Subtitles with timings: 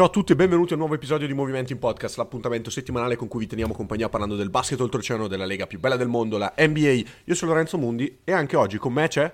[0.00, 3.16] Ciao a tutti e benvenuti a un nuovo episodio di Movimenti in Podcast, l'appuntamento settimanale
[3.16, 6.38] con cui vi teniamo compagnia parlando del basket oltreoceano della lega più bella del mondo,
[6.38, 7.02] la NBA.
[7.24, 9.30] Io sono Lorenzo Mundi e anche oggi con me c'è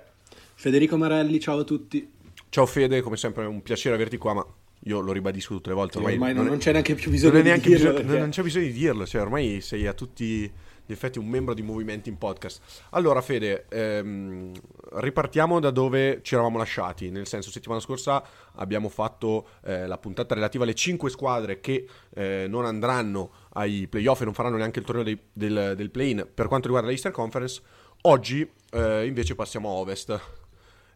[0.56, 2.10] Federico Marelli, ciao a tutti.
[2.48, 4.46] Ciao Fede, come sempre è un piacere averti qua, ma
[4.80, 5.98] io lo ribadisco tutte le volte.
[5.98, 7.70] Ormai, Ormai, non, non, c'è neanche più bisogno non di dirlo.
[7.70, 10.50] bisogno- perché- non c'è bisogno di dirlo, cioè ormai sei a tutti
[10.86, 12.60] gli effetti un membro di Movimenti in Podcast.
[12.90, 14.52] Allora Fede, ehm,
[14.92, 20.34] ripartiamo da dove ci eravamo lasciati, nel senso settimana scorsa abbiamo fatto eh, la puntata
[20.34, 24.84] relativa alle 5 squadre che eh, non andranno ai playoff e non faranno neanche il
[24.84, 27.60] torneo dei- del, del play-in per quanto riguarda l'Eastern Conference.
[28.02, 30.20] Oggi eh, invece passiamo a Ovest.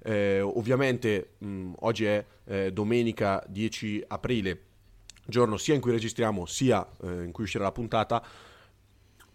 [0.02, 4.60] Eh, ovviamente mh, oggi è eh, domenica 10 aprile,
[5.26, 8.22] giorno sia in cui registriamo sia eh, in cui uscirà la puntata.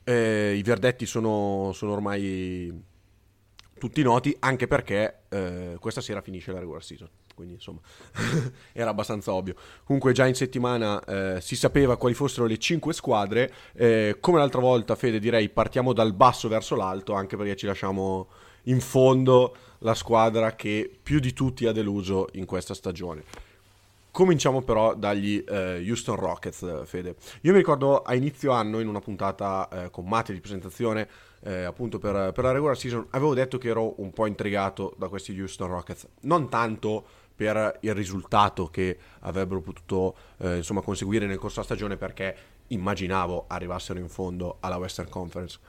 [0.05, 2.72] Eh, I verdetti sono, sono ormai
[3.78, 7.09] tutti noti, anche perché eh, questa sera finisce la regular season.
[7.34, 7.81] Quindi insomma
[8.72, 9.56] era abbastanza ovvio.
[9.84, 13.53] Comunque già in settimana eh, si sapeva quali fossero le 5 squadre.
[13.73, 18.30] Eh, come l'altra volta, Fede, direi partiamo dal basso verso l'alto, anche perché ci lasciamo
[18.64, 23.23] in fondo la squadra che più di tutti ha deluso in questa stagione.
[24.16, 27.17] Cominciamo però dagli eh, Houston Rockets, Fede.
[27.41, 31.05] Io mi ricordo a inizio anno, in una puntata eh, con Mate di presentazione,
[31.44, 35.09] eh, appunto per, per la regular season, avevo detto che ero un po' intrigato da
[35.09, 36.07] questi Houston Rockets.
[36.22, 41.97] Non tanto per il risultato che avrebbero potuto eh, insomma, conseguire nel corso della stagione,
[41.97, 45.59] perché immaginavo arrivassero in fondo alla Western Conference,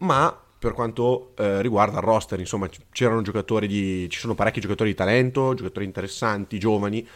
[0.00, 4.10] ma per quanto eh, riguarda il roster, insomma, c'erano giocatori di.
[4.10, 7.08] ci sono parecchi giocatori di talento, giocatori interessanti, giovani.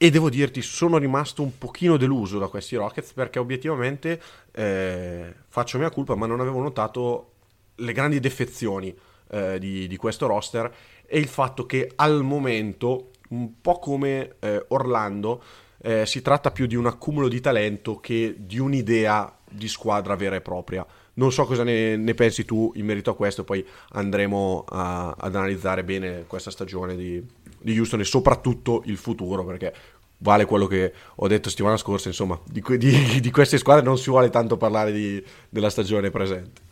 [0.00, 5.76] E devo dirti, sono rimasto un pochino deluso da questi Rockets perché obiettivamente eh, faccio
[5.76, 7.32] mia colpa, ma non avevo notato
[7.74, 8.96] le grandi defezioni
[9.30, 10.72] eh, di, di questo roster
[11.04, 15.42] e il fatto che al momento, un po' come eh, Orlando,
[15.82, 20.36] eh, si tratta più di un accumulo di talento che di un'idea di squadra vera
[20.36, 20.86] e propria.
[21.14, 25.34] Non so cosa ne, ne pensi tu in merito a questo, poi andremo a- ad
[25.34, 27.24] analizzare bene questa stagione di,
[27.60, 29.74] di Houston e soprattutto il futuro, perché
[30.18, 34.10] vale quello che ho detto settimana scorsa, insomma, di, di- di queste squadre non si
[34.10, 36.66] vuole tanto parlare di- della stagione presente.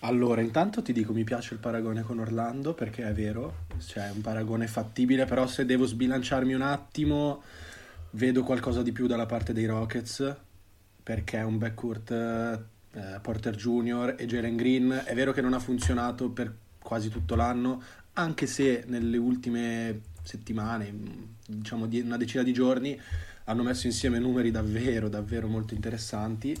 [0.00, 4.10] Allora, intanto ti dico, mi piace il paragone con Orlando perché è vero, cioè è
[4.10, 7.42] un paragone fattibile, però se devo sbilanciarmi un attimo,
[8.12, 10.36] vedo qualcosa di più dalla parte dei Rockets
[11.02, 14.14] perché è un backcourt eh, Porter Jr.
[14.16, 15.02] e Jalen Green.
[15.04, 17.82] È vero che non ha funzionato per quasi tutto l'anno,
[18.14, 20.92] anche se nelle ultime settimane,
[21.46, 22.98] diciamo di una decina di giorni,
[23.44, 26.56] hanno messo insieme numeri davvero, davvero molto interessanti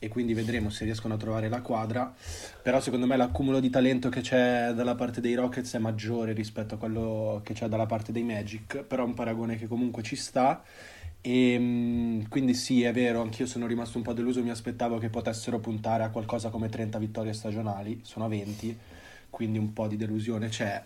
[0.00, 2.14] e quindi vedremo se riescono a trovare la quadra.
[2.62, 6.74] Però secondo me l'accumulo di talento che c'è dalla parte dei Rockets è maggiore rispetto
[6.74, 10.16] a quello che c'è dalla parte dei Magic, però è un paragone che comunque ci
[10.16, 10.62] sta.
[11.20, 15.08] E mh, quindi sì, è vero, anch'io sono rimasto un po' deluso, mi aspettavo che
[15.08, 18.78] potessero puntare a qualcosa come 30 vittorie stagionali, sono a 20,
[19.30, 20.84] quindi un po' di delusione c'è.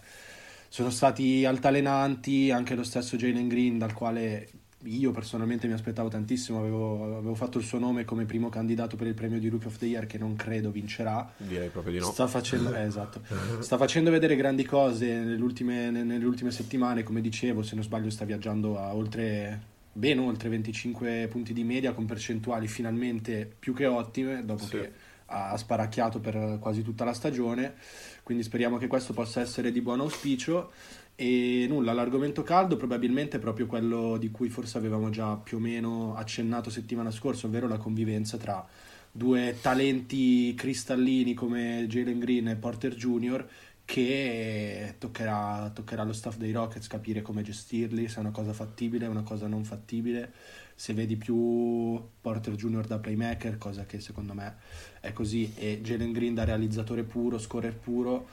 [0.68, 4.48] Sono stati altalenanti, anche lo stesso Jalen Green, dal quale
[4.84, 9.06] io personalmente mi aspettavo tantissimo, avevo, avevo fatto il suo nome come primo candidato per
[9.06, 11.30] il premio di Rookie of the Year che non credo vincerà.
[11.36, 12.06] Direi proprio di no.
[12.06, 13.20] Sta facendo, eh, esatto.
[13.60, 18.10] Sta facendo vedere grandi cose nelle ultime, nelle ultime settimane, come dicevo, se non sbaglio
[18.10, 19.60] sta viaggiando a oltre,
[19.92, 24.70] ben oltre 25 punti di media con percentuali finalmente più che ottime, dopo Sì.
[24.70, 24.92] che
[25.26, 27.74] ha sparacchiato per quasi tutta la stagione,
[28.22, 30.70] quindi speriamo che questo possa essere di buon auspicio.
[31.14, 35.60] E nulla, l'argomento caldo probabilmente è proprio quello di cui forse avevamo già più o
[35.60, 38.66] meno accennato settimana scorsa, ovvero la convivenza tra
[39.10, 43.46] due talenti cristallini come Jalen Green e Porter Jr.
[43.84, 49.06] che toccherà, toccherà allo staff dei Rockets capire come gestirli, se è una cosa fattibile,
[49.06, 50.32] una cosa non fattibile,
[50.74, 52.86] se vedi più Porter Jr.
[52.86, 54.56] da playmaker, cosa che secondo me
[55.02, 58.28] è così, e Jalen Green da realizzatore puro, scorer puro,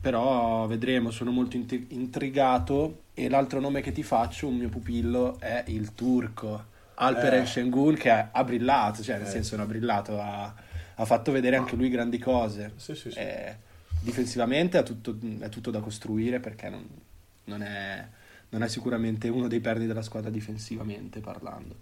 [0.00, 5.38] però vedremo, sono molto int- intrigato e l'altro nome che ti faccio, un mio pupillo,
[5.38, 7.46] è il turco Alperen Eh.
[7.46, 9.30] Şengün che ha brillato, cioè nel Eh.
[9.30, 10.52] senso non ha brillato, ha,
[10.94, 12.72] ha fatto vedere anche lui grandi cose.
[12.76, 13.18] Sì, sì, sì.
[13.18, 13.56] Eh,
[14.00, 16.84] difensivamente è tutto, è tutto da costruire perché non,
[17.44, 18.06] non è,
[18.50, 21.76] non è sicuramente uno dei perni della squadra difensivamente parlando.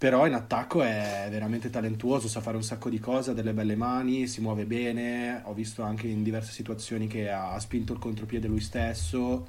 [0.00, 3.76] Però in attacco è veramente talentuoso, sa fare un sacco di cose, ha delle belle
[3.76, 5.42] mani, si muove bene.
[5.44, 9.46] Ho visto anche in diverse situazioni che ha spinto il contropiede lui stesso.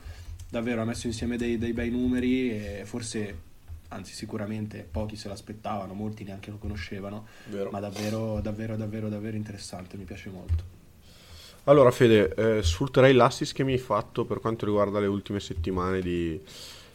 [0.49, 3.37] Davvero ha messo insieme dei, dei bei numeri e forse,
[3.87, 7.27] anzi sicuramente, pochi se l'aspettavano, molti neanche lo conoscevano.
[7.45, 7.69] Vero.
[7.71, 10.63] Ma davvero, davvero, davvero, davvero interessante, mi piace molto.
[11.63, 16.01] Allora, Fede, eh, sfrutterei l'assist che mi hai fatto per quanto riguarda le ultime settimane
[16.01, 16.37] di,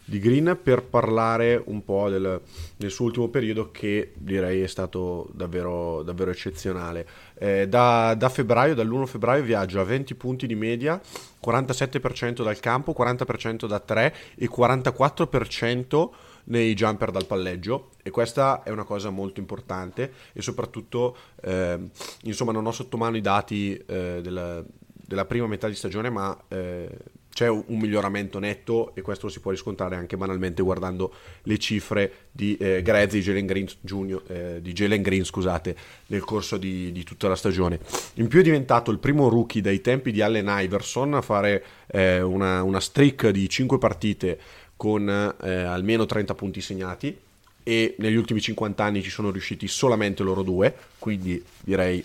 [0.07, 2.41] di Green per parlare un po' del,
[2.77, 7.07] del, suo ultimo periodo che direi è stato davvero, davvero eccezionale.
[7.35, 11.01] Eh, da, da, febbraio, dall'1 febbraio viaggia a 20 punti di media,
[11.45, 16.09] 47% dal campo, 40% da 3 e 44%
[16.45, 21.77] nei jumper dal palleggio e questa è una cosa molto importante e soprattutto eh,
[22.23, 26.39] insomma non ho sotto mano i dati eh, della, della, prima metà di stagione ma
[26.47, 26.89] eh,
[27.37, 31.13] c'è un miglioramento netto e questo lo si può riscontrare anche banalmente guardando
[31.43, 36.57] le cifre di eh, Grezzi Jalen Green, Junior, eh, di Jalen Green scusate, nel corso
[36.57, 37.79] di, di, tutta la stagione.
[38.15, 42.23] In più è diventato il primo rookie dai tempi di Allen Iverson a fare eh,
[42.23, 44.39] una, una, streak di 5 partite
[44.75, 47.15] con eh, almeno 30 punti segnati
[47.63, 52.03] e negli ultimi 50 anni ci sono riusciti solamente loro due, quindi direi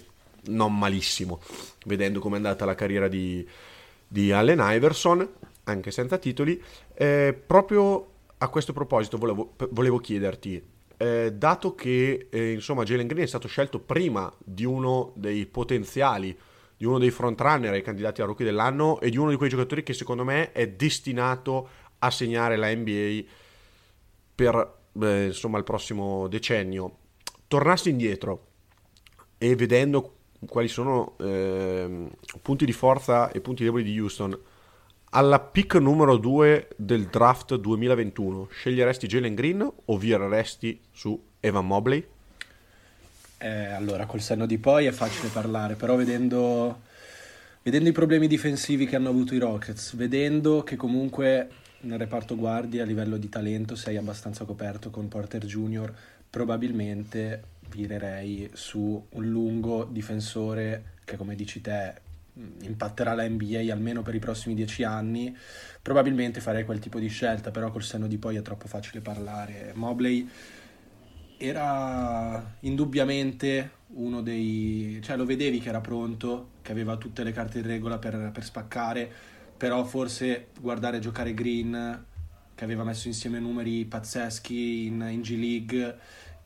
[0.47, 1.39] non malissimo,
[1.85, 3.47] vedendo com'è andata la carriera di
[4.11, 5.25] di Allen Iverson,
[5.63, 6.61] anche senza titoli.
[6.93, 8.07] Eh, proprio
[8.39, 10.61] a questo proposito volevo, volevo chiederti,
[10.97, 16.37] eh, dato che eh, insomma Jalen Green è stato scelto prima di uno dei potenziali,
[16.75, 19.81] di uno dei frontrunner ai candidati a rookie dell'anno e di uno di quei giocatori
[19.81, 21.69] che secondo me è destinato
[21.99, 23.21] a segnare la NBA
[24.35, 26.97] per insomma il prossimo decennio,
[27.47, 28.47] tornassi indietro
[29.37, 30.15] e vedendo
[30.47, 32.09] quali sono eh,
[32.41, 34.37] punti di forza e punti deboli di Houston.
[35.13, 42.07] Alla pick numero 2 del draft 2021, sceglieresti Jalen Green o vireresti su Evan Mobley?
[43.37, 46.81] Eh, allora, col senno di poi è facile parlare, però vedendo,
[47.63, 51.49] vedendo i problemi difensivi che hanno avuto i Rockets, vedendo che comunque
[51.81, 55.91] nel reparto guardia a livello di talento sei abbastanza coperto con Porter Jr.,
[56.29, 57.43] probabilmente
[57.73, 62.09] virerei su un lungo difensore che come dici te
[62.61, 65.35] impatterà la NBA almeno per i prossimi dieci anni.
[65.81, 69.71] Probabilmente farei quel tipo di scelta però col senno di poi è troppo facile parlare.
[69.75, 70.29] Mobley
[71.37, 77.59] era indubbiamente uno dei cioè lo vedevi che era pronto che aveva tutte le carte
[77.59, 79.11] in regola per, per spaccare
[79.57, 82.05] però forse guardare giocare Green
[82.53, 85.97] che aveva messo insieme numeri pazzeschi in, in G League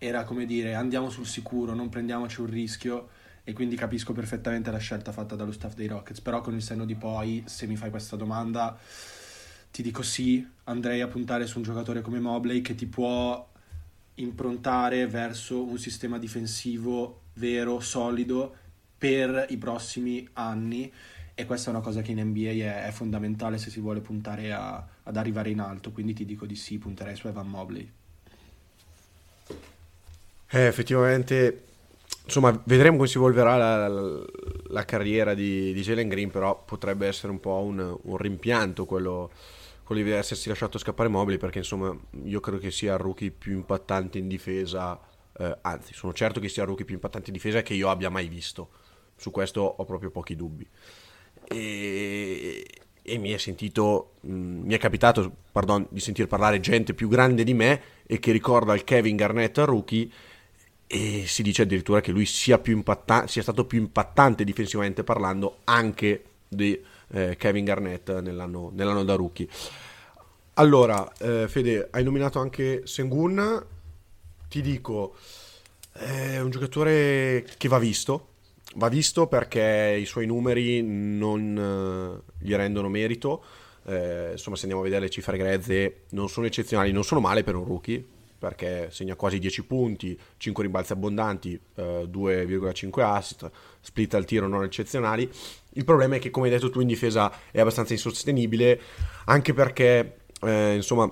[0.05, 3.09] era come dire andiamo sul sicuro, non prendiamoci un rischio
[3.43, 6.83] e quindi capisco perfettamente la scelta fatta dallo staff dei Rockets, però con il senno
[6.83, 8.77] di poi, se mi fai questa domanda,
[9.71, 13.47] ti dico sì, andrei a puntare su un giocatore come Mobley che ti può
[14.15, 18.55] improntare verso un sistema difensivo vero, solido
[18.97, 20.91] per i prossimi anni.
[21.35, 24.53] E questa è una cosa che in NBA è, è fondamentale se si vuole puntare
[24.53, 27.91] a, ad arrivare in alto, quindi ti dico di sì, punterei su Evan Mobley.
[30.55, 31.63] Eh, effettivamente,
[32.23, 34.25] insomma, vedremo come si evolverà la, la,
[34.67, 39.31] la carriera di, di, Jalen Green, però potrebbe essere un po' un, un rimpianto quello,
[39.83, 41.93] quello di essersi lasciato scappare mobili, perché insomma
[42.23, 44.97] io credo che sia il rookie più impattante in difesa,
[45.37, 48.09] eh, anzi sono certo che sia il rookie più impattante in difesa che io abbia
[48.09, 48.69] mai visto,
[49.17, 50.65] su questo ho proprio pochi dubbi.
[51.49, 52.65] E,
[53.01, 57.43] e mi è sentito, mh, mi è capitato, pardon, di sentir parlare gente più grande
[57.43, 60.09] di me e che ricorda il Kevin Garnett rookie
[60.87, 66.23] e si dice addirittura che lui sia, impatta- sia stato più impattante difensivamente parlando anche
[66.47, 69.47] di eh, Kevin Garnett nell'anno, nell'anno, da rookie.
[70.55, 73.65] Allora, eh, Fede, hai nominato anche Sengun,
[74.47, 75.15] ti dico,
[75.91, 78.29] è un giocatore che va visto,
[78.75, 83.43] va visto perché i suoi numeri non uh, gli rendono merito,
[83.85, 87.43] eh, insomma se andiamo a vedere le cifre grezze non sono eccezionali, non sono male
[87.43, 88.05] per un rookie,
[88.37, 93.49] perché segna quasi 10 punti, 5 rimbalzi abbondanti, eh, 2,5 assist,
[93.81, 95.29] split al tiro non eccezionali.
[95.73, 98.79] Il problema è che, come hai detto tu, in difesa è abbastanza insostenibile,
[99.25, 101.11] anche perché, eh, insomma,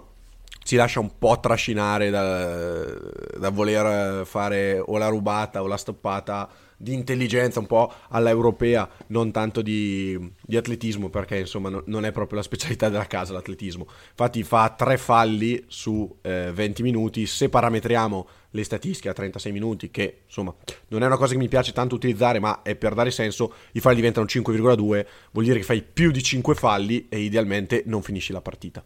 [0.64, 2.96] si lascia un po' trascinare da,
[3.38, 6.50] da voler fare o la rubata o la stoppata
[6.84, 12.06] di intelligenza un po' alla europea, non tanto di, di atletismo, perché insomma no, non
[12.06, 13.88] è proprio la specialità della casa l'atletismo.
[14.10, 19.90] Infatti fa tre falli su eh, 20 minuti, se parametriamo le statistiche a 36 minuti,
[19.90, 20.54] che insomma
[20.90, 23.80] non è una cosa che mi piace tanto utilizzare, ma è per dare senso, i
[23.80, 28.34] falli diventano 5,2, vuol dire che fai più di 5 falli e idealmente non finisci
[28.34, 28.84] la partita.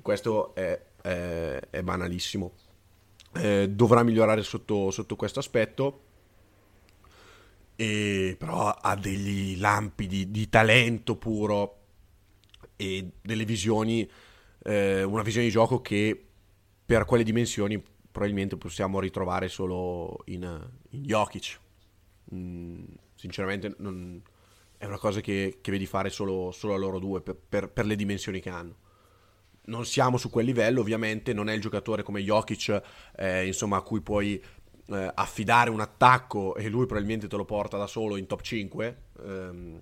[0.00, 2.52] Questo è, è, è banalissimo.
[3.36, 6.00] Eh, dovrà migliorare sotto, sotto questo aspetto
[7.76, 11.78] e però ha degli lampi di, di talento puro
[12.76, 14.08] e delle visioni,
[14.62, 16.24] eh, una visione di gioco che
[16.86, 20.42] per quelle dimensioni probabilmente possiamo ritrovare solo in,
[20.90, 21.58] in Jokic.
[22.32, 24.22] Mm, sinceramente non,
[24.78, 27.86] è una cosa che, che vedi fare solo, solo a loro due per, per, per,
[27.86, 28.76] le dimensioni che hanno.
[29.66, 32.82] non siamo su quel livello, ovviamente non è il giocatore come Jokic,
[33.16, 34.42] eh, insomma, a cui puoi
[34.88, 38.96] eh, affidare un attacco e lui probabilmente te lo porta da solo in top 5
[39.22, 39.80] ehm,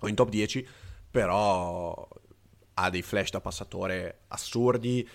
[0.00, 0.66] o in top 10,
[1.10, 2.08] però
[2.74, 5.06] ha dei flash da passatore assurdi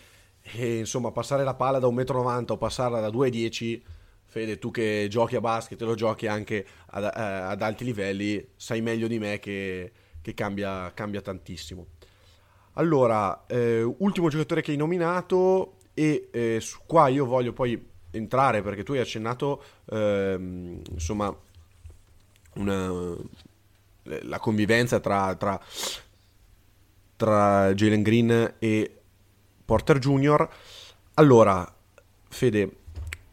[0.42, 3.94] e insomma passare la palla da 1,90 m o passarla da 2,10 m
[4.36, 8.46] Fede, tu che giochi a basket e lo giochi anche ad, eh, ad, alti livelli,
[8.58, 11.86] sai meglio di me che, che cambia, cambia, tantissimo.
[12.74, 17.82] Allora, eh, ultimo giocatore che hai nominato e eh, qua io voglio poi
[18.16, 21.36] entrare perché tu hai accennato ehm, insomma
[22.56, 23.16] una,
[24.04, 25.60] la convivenza tra, tra,
[27.16, 29.00] tra Jalen Green e
[29.66, 30.50] Porter Jr.
[31.16, 31.74] Allora,
[32.30, 32.70] Fede,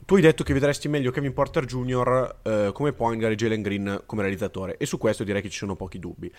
[0.04, 2.36] tu hai detto che vedresti meglio Kevin Porter Jr.
[2.42, 5.58] Eh, come point guard e Jalen Green come realizzatore e su questo direi che ci
[5.58, 6.32] sono pochi dubbi.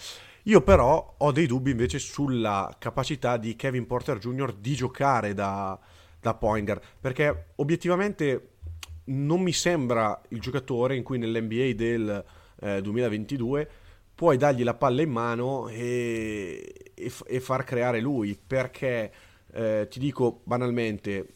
[0.43, 4.53] Io però ho dei dubbi invece sulla capacità di Kevin Porter Jr.
[4.53, 5.79] di giocare da,
[6.23, 8.49] da point perché obiettivamente
[9.05, 12.23] non mi sembra il giocatore in cui nell'NBA del
[12.61, 13.69] eh, 2022
[14.15, 19.11] puoi dargli la palla in mano e, e, e far creare lui perché
[19.51, 21.27] eh, ti dico banalmente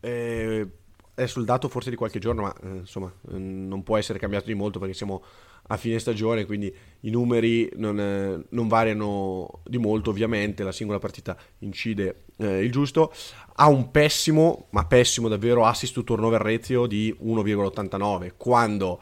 [0.00, 0.68] eh,
[1.14, 4.54] è sul dato forse di qualche giorno, ma eh, insomma non può essere cambiato di
[4.54, 5.24] molto perché siamo
[5.68, 10.98] a fine stagione, quindi i numeri non, eh, non variano di molto, ovviamente la singola
[10.98, 13.12] partita incide eh, il giusto.
[13.54, 19.00] Ha un pessimo, ma pessimo davvero, assist to turnover ratio di 1,89, quando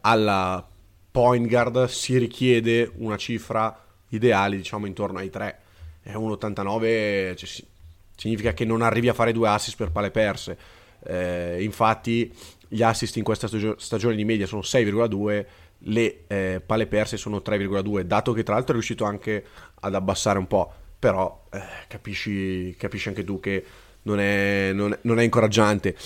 [0.00, 0.66] alla
[1.10, 5.60] point guard si richiede una cifra ideale, diciamo intorno ai 3.
[6.02, 7.64] È 1,89, cioè,
[8.16, 12.32] significa che non arrivi a fare due assist per pale perse eh, infatti
[12.66, 13.48] gli assist in questa
[13.78, 15.46] stagione di media sono 6,2,
[15.82, 19.44] le eh, pale perse sono 3,2, dato che tra l'altro è riuscito anche
[19.80, 23.64] ad abbassare un po', però eh, capisci, capisci, anche tu che
[24.02, 25.96] non è, non non è incoraggiante.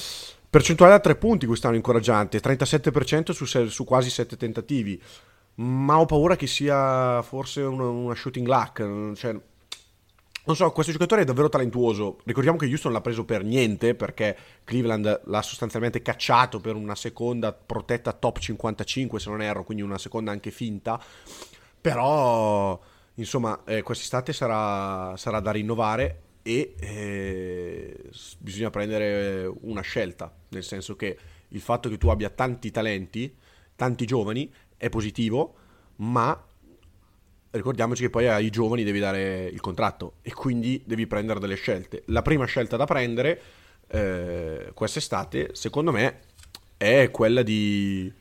[0.50, 5.00] Percentuale da 3 punti quest'anno incoraggiante, 37% su, su, quasi 7 tentativi,
[5.54, 9.34] ma ho paura che sia forse una, una shooting luck, cioè
[10.44, 12.18] non so, questo giocatore è davvero talentuoso.
[12.24, 17.52] Ricordiamo che Houston l'ha preso per niente perché Cleveland l'ha sostanzialmente cacciato per una seconda
[17.52, 21.00] protetta top 55, se non erro, quindi una seconda anche finta.
[21.80, 22.80] Però,
[23.14, 30.96] insomma, eh, quest'estate sarà, sarà da rinnovare e eh, bisogna prendere una scelta, nel senso
[30.96, 31.16] che
[31.48, 33.32] il fatto che tu abbia tanti talenti,
[33.76, 35.54] tanti giovani, è positivo,
[35.96, 36.46] ma
[37.52, 42.02] ricordiamoci che poi ai giovani devi dare il contratto e quindi devi prendere delle scelte.
[42.06, 43.40] La prima scelta da prendere
[43.88, 46.20] eh, quest'estate, secondo me,
[46.76, 48.12] è quella di,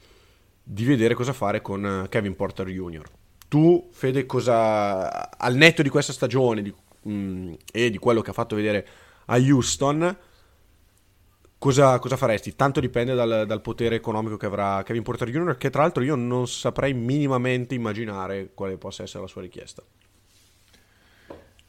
[0.61, 3.03] di, vedere cosa fare con Kevin Porter Jr.
[3.47, 8.29] Tu, Fede, cosa al netto di questa stagione di, mh, mm, e di quello che
[8.29, 8.87] ha fatto vedere
[9.25, 10.17] a Houston,
[11.61, 12.55] Cosa, cosa, faresti?
[12.55, 16.15] Tanto dipende dal, dal, potere economico che avrà Kevin Porter Jr., che tra l'altro io
[16.15, 19.83] non saprei minimamente immaginare quale possa essere la sua richiesta.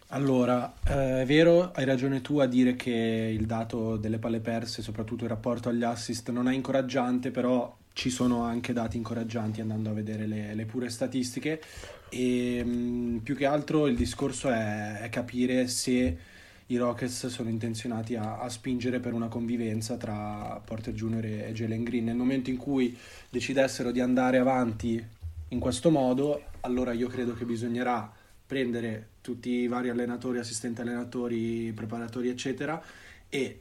[0.07, 2.91] Allora, eh, è vero, hai ragione tu a dire che
[3.39, 8.09] il dato delle palle perse, soprattutto in rapporto agli assist, non è incoraggiante, però ci
[8.09, 11.61] sono anche dati incoraggianti andando a vedere le, le pure statistiche
[12.09, 16.31] e mh, mm, più che altro il discorso è, è capire se
[16.73, 21.25] i Rockets sono intenzionati a, a, spingere per una convivenza tra Porter Jr.
[21.25, 22.05] e Jalen Green.
[22.05, 22.97] Nel momento in cui
[23.29, 25.05] decidessero di andare avanti
[25.49, 28.11] in questo modo, allora io credo che bisognerà
[28.47, 32.83] prendere tutti i vari allenatori, assistenti allenatori, preparatori, eccetera,
[33.29, 33.61] e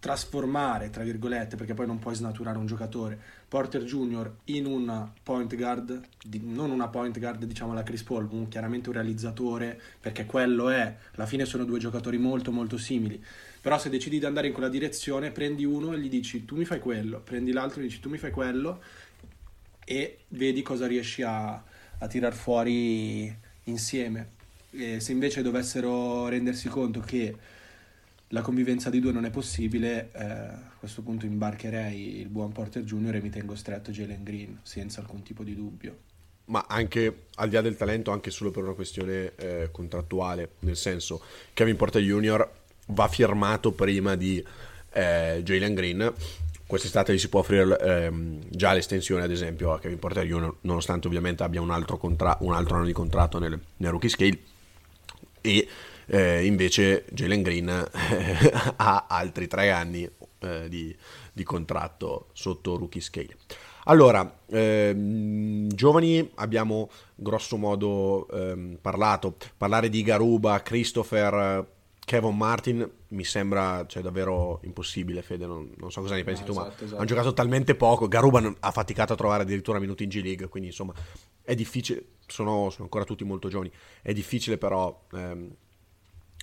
[0.00, 4.32] trasformare, tra virgolette, perché poi non puoi snaturare un giocatore, Porter Jr.
[4.44, 6.00] in un point guard,
[6.40, 10.96] non una point guard diciamo la Chris Paul, un, chiaramente un realizzatore, perché quello è,
[11.14, 13.22] alla fine sono due giocatori molto molto simili,
[13.60, 16.64] però se decidi di andare in quella direzione, prendi uno e gli dici tu mi
[16.64, 18.80] fai quello, prendi l'altro e gli dici tu mi fai quello
[19.84, 21.62] e vedi cosa riesci a,
[21.98, 24.38] a tirar fuori insieme.
[24.70, 27.36] E se invece dovessero rendersi conto che
[28.32, 32.82] la convivenza di due non è possibile, eh, a questo punto imbarcherei il buon Porter
[32.82, 35.96] Junior e mi tengo stretto Jalen Green, senza alcun tipo di dubbio.
[36.46, 40.76] Ma anche al di là del talento, anche solo per una questione eh, contrattuale, nel
[40.76, 41.22] senso
[41.52, 42.48] Kevin Porter Junior
[42.86, 44.44] va firmato prima di
[44.92, 46.12] eh, Jalen Green.
[46.66, 51.08] Quest'estate gli si può offrire ehm, già l'estensione, ad esempio, a Kevin Porter Junior, nonostante
[51.08, 54.38] ovviamente abbia un altro, contra- un altro anno di contratto nel, nel rookie scale.
[55.40, 55.68] E
[56.10, 60.94] eh, invece Jalen Green eh, ha altri tre anni eh, di,
[61.32, 63.36] di, contratto sotto rookie scale.
[63.84, 71.66] Allora, ehm, giovani abbiamo grosso modo ehm, parlato, parlare di Garuba, Christopher,
[72.04, 75.46] Kevin Martin mi sembra cioè, davvero impossibile, Fede.
[75.46, 76.96] Non, non so cosa ne pensi No, tu, ma esatto, esatto.
[76.96, 78.08] hanno giocato talmente poco.
[78.08, 80.48] Garuba ha faticato a trovare addirittura minuti in G League.
[80.48, 80.92] Quindi, insomma,
[81.42, 82.04] è difficile.
[82.26, 83.70] Sono, sono ancora tutti molto giovani.
[84.02, 85.54] È difficile, però, ehm,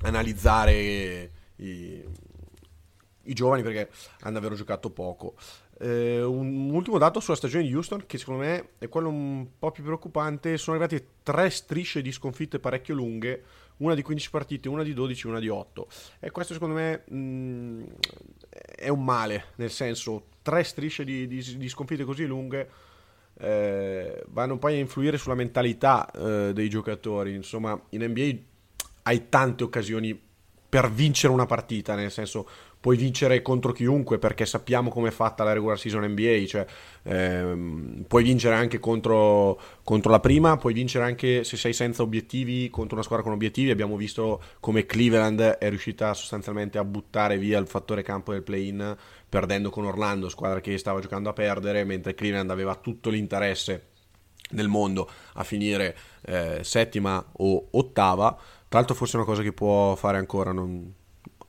[0.03, 2.03] analizzare i,
[3.23, 3.89] i giovani perché
[4.21, 5.35] hanno davvero giocato poco.
[5.79, 9.71] Eh, un ultimo dato sulla stagione di Houston, che secondo me è quello un po'
[9.71, 10.57] più preoccupante.
[10.57, 13.43] Sono arrivati tre strisce di sconfitte parecchio lunghe,
[13.77, 15.87] una di 15 partite, una di 12, una di 8.
[16.19, 17.83] E questo secondo me mh,
[18.75, 22.69] è un male, nel senso, tre strisce di, di- di sconfitte così lunghe
[23.39, 27.35] eh, vanno poi a influire sulla mentalità eh, dei giocatori.
[27.35, 28.37] Insomma, in NBA
[29.07, 30.19] hai tante occasioni
[30.69, 32.45] per vincere una partita, nel senso
[32.79, 36.65] puoi vincere contro chiunque perché sappiamo come è fatta la regular season NBA, cioè
[37.03, 42.69] ehm, puoi vincere anche contro, contro la prima, puoi vincere anche se sei senza obiettivi
[42.69, 47.59] contro una squadra con obiettivi, abbiamo visto come Cleveland è riuscita sostanzialmente a buttare via
[47.59, 48.95] il fattore campo del play-in
[49.29, 53.95] perdendo con Orlando, squadra che stava giocando a perdere, mentre Cleveland aveva tutto l'interesse
[54.51, 58.37] nel mondo a finire eh, settima o ottava.
[58.69, 60.51] Tra l'altro, forse è una cosa che può fare ancora.
[60.51, 60.93] non-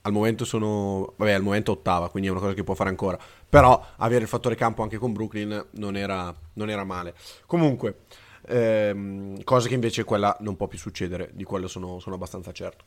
[0.03, 1.13] Al momento sono.
[1.17, 3.19] Vabbè, al momento ottava, quindi è una cosa che può fare ancora.
[3.49, 7.15] Però avere il fattore campo anche con Brooklyn non era, non era male.
[7.47, 8.01] Comunque,
[8.47, 12.85] ehm, cosa che invece quella non può più succedere, di quello sono, sono abbastanza certo.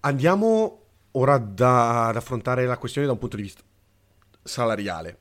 [0.00, 0.78] Andiamo
[1.12, 3.62] ora da- ad affrontare la questione da un punto di vista
[4.42, 5.18] salariale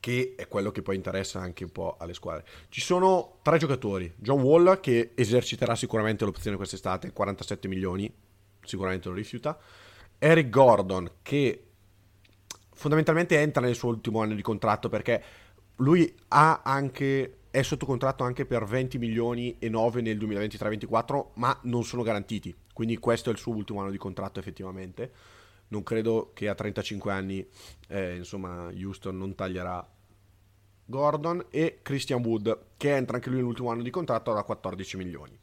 [0.00, 2.44] che è quello che poi interessa anche un po' alle squadre.
[2.68, 8.12] Ci sono tre giocatori, John Wall che eserciterà sicuramente l'opzione quest'estate, 47 milioni,
[8.64, 9.58] sicuramente lo rifiuta,
[10.18, 11.64] Eric Gordon che
[12.72, 15.22] fondamentalmente entra nel suo ultimo anno di contratto perché
[15.76, 21.84] lui anche è sotto contratto anche per 20 milioni e 9 nel 2023-24, ma non
[21.84, 22.54] sono garantiti.
[22.72, 25.12] Quindi questo è il suo ultimo anno di contratto effettivamente.
[25.68, 27.46] Non credo che a 35 anni,
[27.88, 29.86] eh, insomma, Houston non taglierà
[30.90, 35.38] Gordon e Christian Wood, che entra anche lui nell'ultimo anno di contratto da 14 milioni.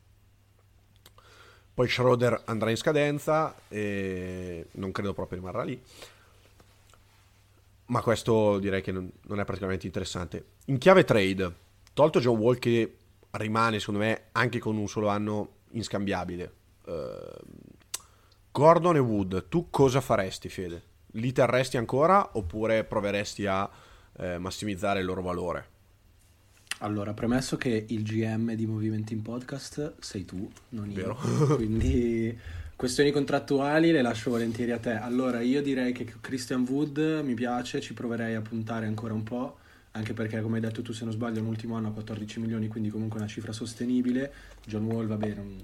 [1.73, 5.81] Poi Schroeder andrà in scadenza e non credo proprio rimarrà lì.
[7.85, 10.45] Ma questo direi che non, non è praticamente interessante.
[10.65, 11.55] In chiave trade,
[11.93, 12.97] tolto John Wall che
[13.31, 16.53] rimane secondo me anche con un solo anno inscambiabile.
[16.85, 17.35] eh,
[18.51, 20.81] Gordon e Wood, tu cosa faresti Fede?
[21.11, 23.69] Li terresti ancora oppure proveresti a
[24.17, 25.75] eh, massimizzare il loro valore?
[26.79, 31.15] Allora, premesso che il GM di Movimenti in Podcast sei tu, non io.
[31.55, 32.37] Quindi
[32.75, 34.91] questioni contrattuali le lascio volentieri a te.
[34.91, 39.57] Allora, io direi che Christian Wood mi piace, ci proverei a puntare ancora un po',
[39.91, 42.89] anche perché come hai detto tu se non sbaglio l'ultimo anno a 14 milioni, quindi
[42.89, 44.31] comunque una cifra sostenibile.
[44.63, 45.59] John Wall, vabbè, non...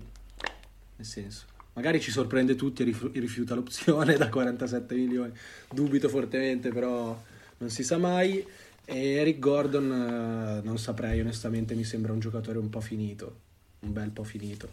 [0.96, 1.46] nel senso.
[1.74, 5.32] Magari ci sorprende tutti e rifiuta l'opzione da 47 milioni.
[5.72, 7.20] Dubito fortemente, però
[7.64, 8.46] non si sa mai.
[8.86, 13.36] E Eric Gordon eh, non saprei, onestamente mi sembra un giocatore un po' finito,
[13.80, 14.68] un bel po' finito.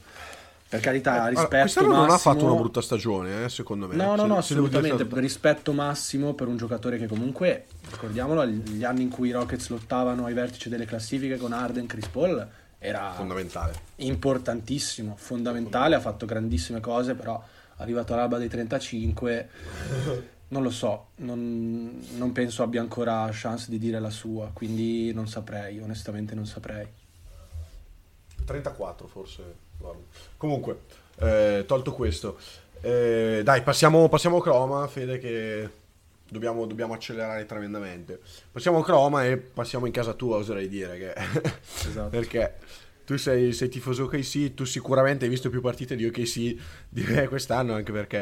[0.68, 2.06] Per carità, Allora, rispetto quest'anno massimo...
[2.06, 3.94] non ha fatto una brutta stagione, eh, secondo me.
[3.96, 5.06] No, no, Se- no, se assolutamente.
[5.12, 10.26] Rispetto massimo per un giocatore che comunque, ricordiamolo, gli anni in cui i Rockets lottavano
[10.26, 12.48] ai vertici delle classifiche con Arden, Chris Paul,
[12.78, 13.74] era Fondamentale.
[13.96, 17.42] importantissimo, fondamentale, ha fatto grandissime cose, però
[17.76, 19.48] arrivato all'alba dei 35,
[20.50, 25.28] non lo so, non, non penso abbia ancora chance di dire la sua, quindi non
[25.28, 26.86] saprei, onestamente non saprei.
[28.44, 29.42] 34 forse.
[29.76, 30.00] guarda.
[30.36, 30.80] Comunque,
[31.18, 32.38] eh, tolto questo,
[32.80, 35.70] eh, dai, passiamo, passiamo a Oklahoma, Fede, che
[36.28, 38.20] dobbiamo, dobbiamo accelerare tremendamente.
[38.50, 41.14] Passiamo a Oklahoma e passiamo in casa tua, oserei dire, che...
[41.86, 42.08] Esatto.
[42.08, 42.56] perché
[43.04, 46.56] tu sei, sei tifoso OKC, tu sicuramente hai visto più partite di OKC
[46.88, 48.20] di me quest'anno, anche perché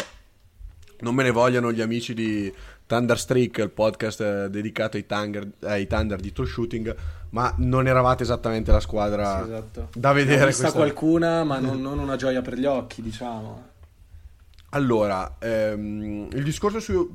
[1.00, 2.52] non me ne vogliono gli amici di
[2.86, 6.96] Thunder Streak, il podcast eh, dedicato ai Thunder, ai Thunder di Tool Shooting,
[7.30, 9.88] ma non eravate esattamente la squadra Sì, esatto.
[9.94, 13.66] da vedere questa- qualcuna, ma non, non una gioia per gli occhi, diciamo.
[14.70, 17.10] Allora, ehm, il discorso su-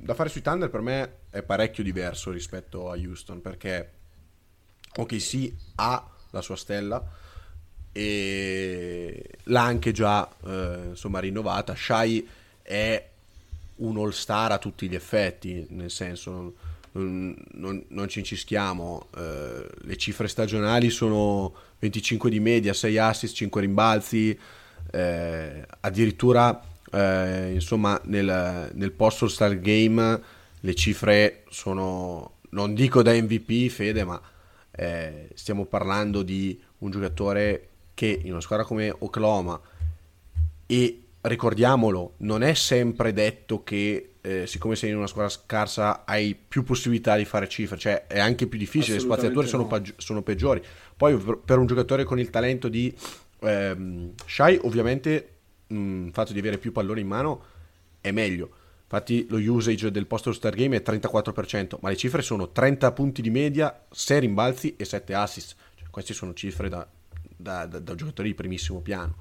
[0.00, 3.90] da fare sui Thunder per me è parecchio diverso rispetto a Houston, perché
[4.96, 7.02] OKC ha la sua stella
[7.96, 11.74] e l'ha anche già eh, insomma rinnovata.
[11.76, 12.28] Shai
[12.62, 13.08] è
[13.76, 16.54] un all star a tutti gli effetti, nel senso
[16.92, 19.08] non, non- non ci incischiamo.
[19.16, 24.38] eh, le cifre stagionali sono 25 di media, 6 assist, 5 rimbalzi,
[24.90, 30.22] eh, addirittura eh, insomma nel, nel post all star game
[30.60, 34.20] le cifre sono, non dico da MVP Fede, ma
[34.70, 39.60] eh, stiamo parlando di un giocatore che in una squadra come Oklahoma
[40.66, 46.34] e ricordiamolo, non è sempre detto che eh, siccome sei in una squadra scarsa hai
[46.34, 49.82] più possibilità di fare cifre, cioè è anche più difficile, le spaziature sono, no.
[49.96, 50.62] sono, peggiori.
[50.96, 52.94] Poi per un giocatore con il talento di
[53.40, 55.28] ehm, Shai, ovviamente
[55.68, 57.44] il fatto di avere più palloni in mano
[58.00, 58.50] è meglio.
[58.82, 63.22] Infatti lo usage del post star game è 34%, ma le cifre sono 30 punti
[63.22, 65.56] di media, 6 rimbalzi e 7 assist.
[65.74, 66.86] Cioè, queste sono cifre da,
[67.36, 69.16] da, da, da giocatori di primissimo piano.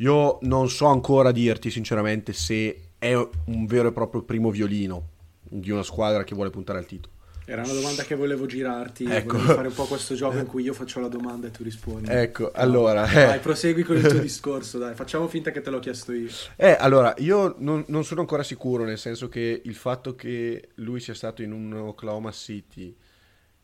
[0.00, 5.08] Io non so ancora dirti sinceramente se è un vero e proprio primo violino
[5.42, 7.14] di una squadra che vuole puntare al titolo.
[7.44, 9.36] Era una domanda che volevo girarti, ecco.
[9.36, 12.08] volevo fare un po' questo gioco in cui io faccio la domanda e tu rispondi.
[12.08, 12.50] Ecco, no.
[12.54, 13.04] allora...
[13.04, 13.40] Dai, eh.
[13.40, 16.28] prosegui con il tuo discorso, dai, facciamo finta che te l'ho chiesto io.
[16.56, 21.00] Eh, allora, io non, non, sono ancora sicuro, nel senso che il fatto che lui
[21.00, 22.96] sia stato in un Oklahoma City,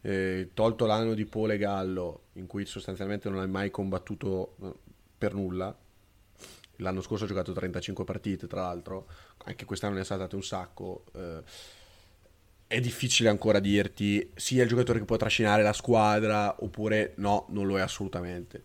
[0.02, 4.72] eh, tolto l'anno di Pole Gallo, in cui sostanzialmente non hai mai combattuto eh,
[5.16, 5.74] per nulla,
[6.76, 9.06] L'anno scorso ha giocato 35 partite, tra l'altro,
[9.44, 11.04] anche quest'anno ne ha saltate un sacco.
[11.14, 11.42] Eh,
[12.68, 17.66] è difficile ancora dirti sia il giocatore che può trascinare la squadra oppure no, non
[17.66, 18.64] lo è assolutamente.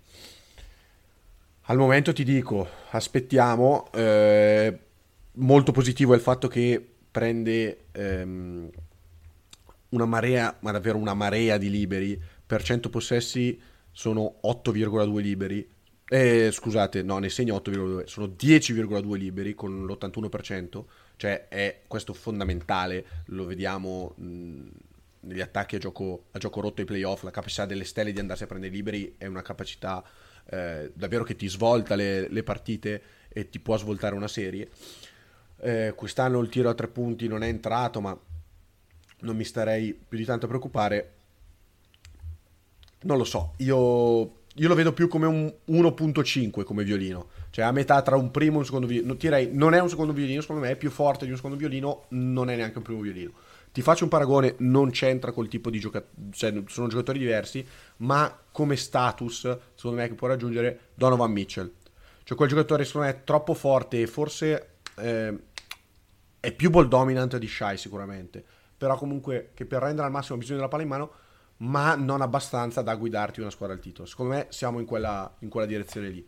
[1.66, 3.92] Al momento ti dico, aspettiamo.
[3.94, 4.80] Eh,
[5.34, 8.70] molto positivo è il fatto che prende ehm,
[9.90, 12.20] una marea, ma davvero una marea di liberi.
[12.46, 15.70] Per 100 possessi sono 8,2 liberi
[16.14, 20.84] eh, scusate, no, ne segna 8,2, sono 10,2 liberi con l'81%,
[21.16, 24.68] cioè è questo fondamentale, lo vediamo mh,
[25.22, 28.44] negli attacchi a gioco, a gioco rotto ai playoff, la capacità delle stelle di andarsi
[28.44, 30.04] a prendere liberi è una capacità
[30.50, 34.70] eh, davvero che ti svolta le, le, partite e ti può svoltare una serie.
[35.62, 38.20] Eh, quest'anno il tiro a tre punti non è entrato, ma
[39.20, 41.14] non mi starei più di tanto a preoccupare.
[43.04, 47.72] Non lo so, io io lo vedo più come un 1.5 come violino, cioè a
[47.72, 49.14] metà tra un primo e un secondo violino.
[49.14, 52.06] Direi, non è un secondo violino, secondo me è più forte di un secondo violino,
[52.10, 53.32] non è neanche un primo violino.
[53.72, 57.66] Ti faccio un paragone, non c'entra col tipo di giocatore, cioè sono giocatori diversi,
[57.98, 61.72] ma come status, secondo me, che può raggiungere Donovan Mitchell.
[62.24, 65.38] Cioè quel giocatore secondo me è troppo forte e forse eh,
[66.40, 68.44] è più ball dominant di Shy sicuramente,
[68.78, 71.12] però comunque che per rendere al massimo bisogno della palla in mano
[71.62, 74.08] ma non abbastanza da guidarti una squadra al titolo.
[74.08, 76.28] Secondo me siamo in quella, in quella direzione lì.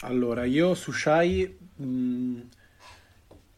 [0.00, 2.40] Allora, io su Shai mh, mm,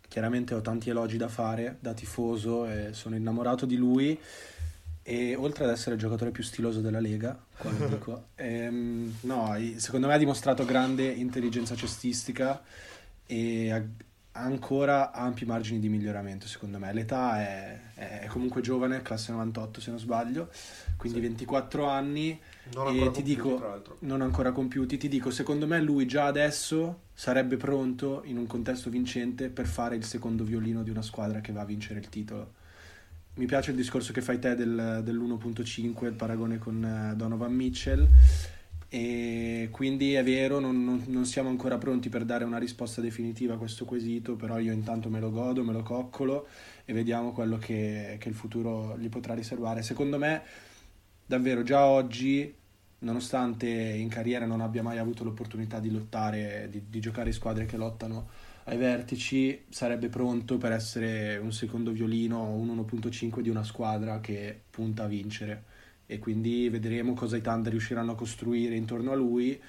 [0.07, 4.19] chiaramente ho tanti elogi da fare da tifoso e sono innamorato di lui
[5.03, 7.39] e oltre ad essere il giocatore più stiloso della Lega,
[7.89, 12.63] dico, ehm, no, secondo me ha dimostrato grande intelligenza cestistica
[13.25, 13.71] e
[14.37, 16.93] ancora ampi margini di miglioramento secondo me.
[16.93, 20.51] L'età è, è comunque giovane, classe 98 se non sbaglio,
[20.97, 21.27] quindi sì.
[21.27, 22.39] 24 anni.
[22.75, 27.57] Non e ti dico, non ancora compiuti, ti dico, secondo me lui già adesso sarebbe
[27.57, 31.63] pronto in un contesto vincente per fare il secondo violino di una squadra che va
[31.63, 32.53] a vincere il titolo.
[33.35, 38.09] Mi piace il discorso che fai te del, dell'1.5, il paragone con eh, Donovan Mitchell
[38.97, 43.53] e quindi è vero, non, non, non, siamo ancora pronti per dare una risposta definitiva
[43.53, 46.49] a questo quesito, però io intanto me lo godo, me lo coccolo
[46.87, 49.83] e vediamo quello che, che il futuro gli potrà riservare.
[49.83, 50.43] Secondo me,
[51.27, 52.51] davvero già oggi,
[53.01, 57.67] nonostante in carriera non abbia mai avuto l'opportunità di lottare, di, di giocare in squadre
[57.67, 58.29] che lottano
[58.65, 64.21] ai vertici, sarebbe pronto per essere un secondo violino o un 1.5 di una squadra
[64.21, 65.65] che punta a vincere
[66.07, 69.61] e quindi vedremo cosa i Thunder riusciranno a costruire intorno a lui.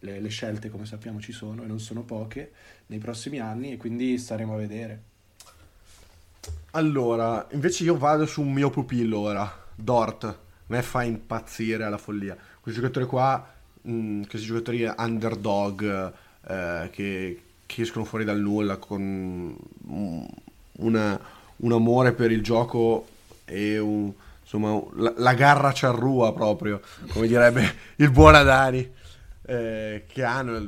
[0.00, 2.52] Le, le, scelte, come sappiamo, ci sono e non sono poche
[2.86, 5.02] nei prossimi anni e quindi staremo a vedere.
[6.72, 10.24] Allora, invece io vado su un mio pupillo ora, Dort.
[10.24, 12.36] A me fa impazzire alla follia.
[12.60, 16.12] Questi giocatori qua, mh, mm, questi giocatori underdog
[16.46, 19.56] eh, che, che, escono fuori dal nulla con
[20.72, 21.20] una,
[21.56, 23.06] un amore per il gioco
[23.44, 24.12] e un
[24.46, 28.92] insomma, la, la, garra ciarrua proprio, come direbbe il buon Adani,
[29.42, 30.64] eh, che hanno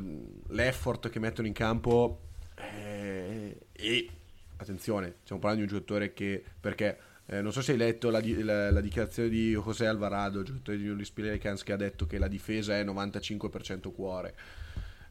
[0.49, 2.19] l'effort che mettono in campo
[2.55, 4.09] eh, e
[4.57, 8.21] attenzione, stiamo parlando di un giocatore che, perché eh, non so se hai letto la,
[8.21, 12.27] la, la, dichiarazione di José Alvarado, giocatore di New Pelicans, che ha detto che la
[12.27, 14.35] difesa è 95% cuore.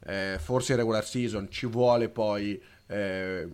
[0.05, 3.47] Eh, forse in regular season ci vuole poi eh,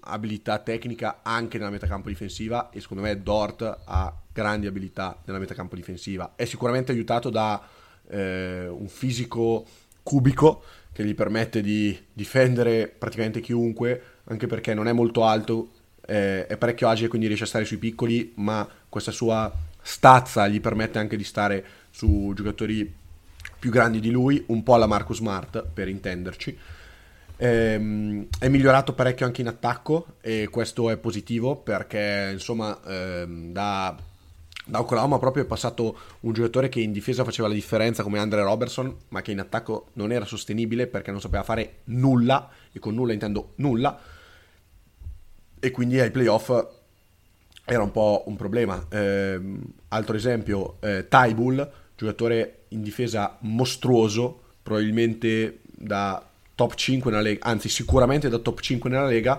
[0.00, 5.74] abilità tecnica anche nella metacampo difensiva e secondo me Dort ha grandi abilità nella metacampo
[5.74, 6.34] difensiva.
[6.36, 7.60] È sicuramente aiutato da
[8.08, 9.66] eh, un fisico
[10.02, 15.70] cubico che gli permette di difendere praticamente chiunque, anche perché non è molto alto,
[16.06, 20.60] eh, è parecchio agile, quindi riesce a stare sui piccoli, ma questa sua stazza gli
[20.60, 22.92] permette anche di stare su giocatori
[23.58, 26.58] più grandi di lui, un po' alla Marcus Smart, per intenderci
[27.40, 33.96] Ehm, è migliorato parecchio anche in attacco e questo è positivo perché insomma ehm, da,
[34.64, 38.42] da, Oklahoma proprio è passato un giocatore che in difesa faceva la differenza come Andre
[38.42, 42.94] Robertson ma che in attacco non era sostenibile perché non sapeva fare nulla e con
[42.94, 44.00] nulla intendo nulla
[45.60, 46.50] e quindi ai playoff
[47.64, 48.86] era un po' un problema.
[48.88, 49.40] Eh,
[49.88, 56.24] altro esempio, eh, Tybull, giocatore in difesa mostruoso, probabilmente da
[56.58, 59.38] top 5 nella Lega, anzi sicuramente da top 5 nella Lega,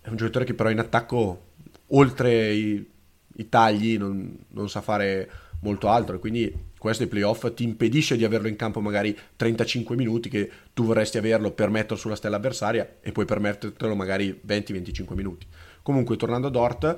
[0.00, 1.52] è un giocatore che però in attacco,
[1.90, 2.90] oltre i,
[3.36, 8.24] i tagli, non, non, sa fare molto altro quindi questo ai playoff ti impedisce di
[8.24, 12.96] averlo in campo magari 35 minuti che tu vorresti averlo per metterlo sulla stella avversaria
[13.00, 15.46] e puoi permettertelo magari 20-25 minuti.
[15.82, 16.96] Comunque tornando a Dort,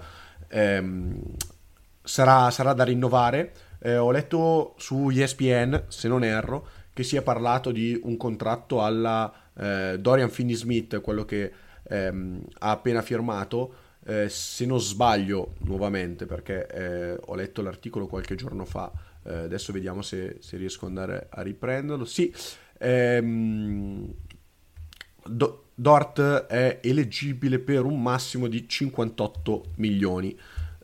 [0.49, 1.21] ehm,
[2.03, 3.53] sarà, sarà, da rinnovare.
[3.81, 8.83] Eh, ho letto su ESPN, se non erro, che si è parlato di un contratto
[8.83, 13.87] alla eh, Dorian Finney-Smith, quello che ehm, ha appena firmato.
[14.05, 18.91] Eh, se non sbaglio nuovamente, perché eh, ho letto l'articolo qualche giorno fa,
[19.25, 22.05] eh, adesso vediamo se, se, riesco ad andare a riprenderlo.
[22.05, 22.33] Sì,
[22.79, 24.15] ehm,
[25.27, 30.37] Do- Dort è eleggibile per un massimo di 58 milioni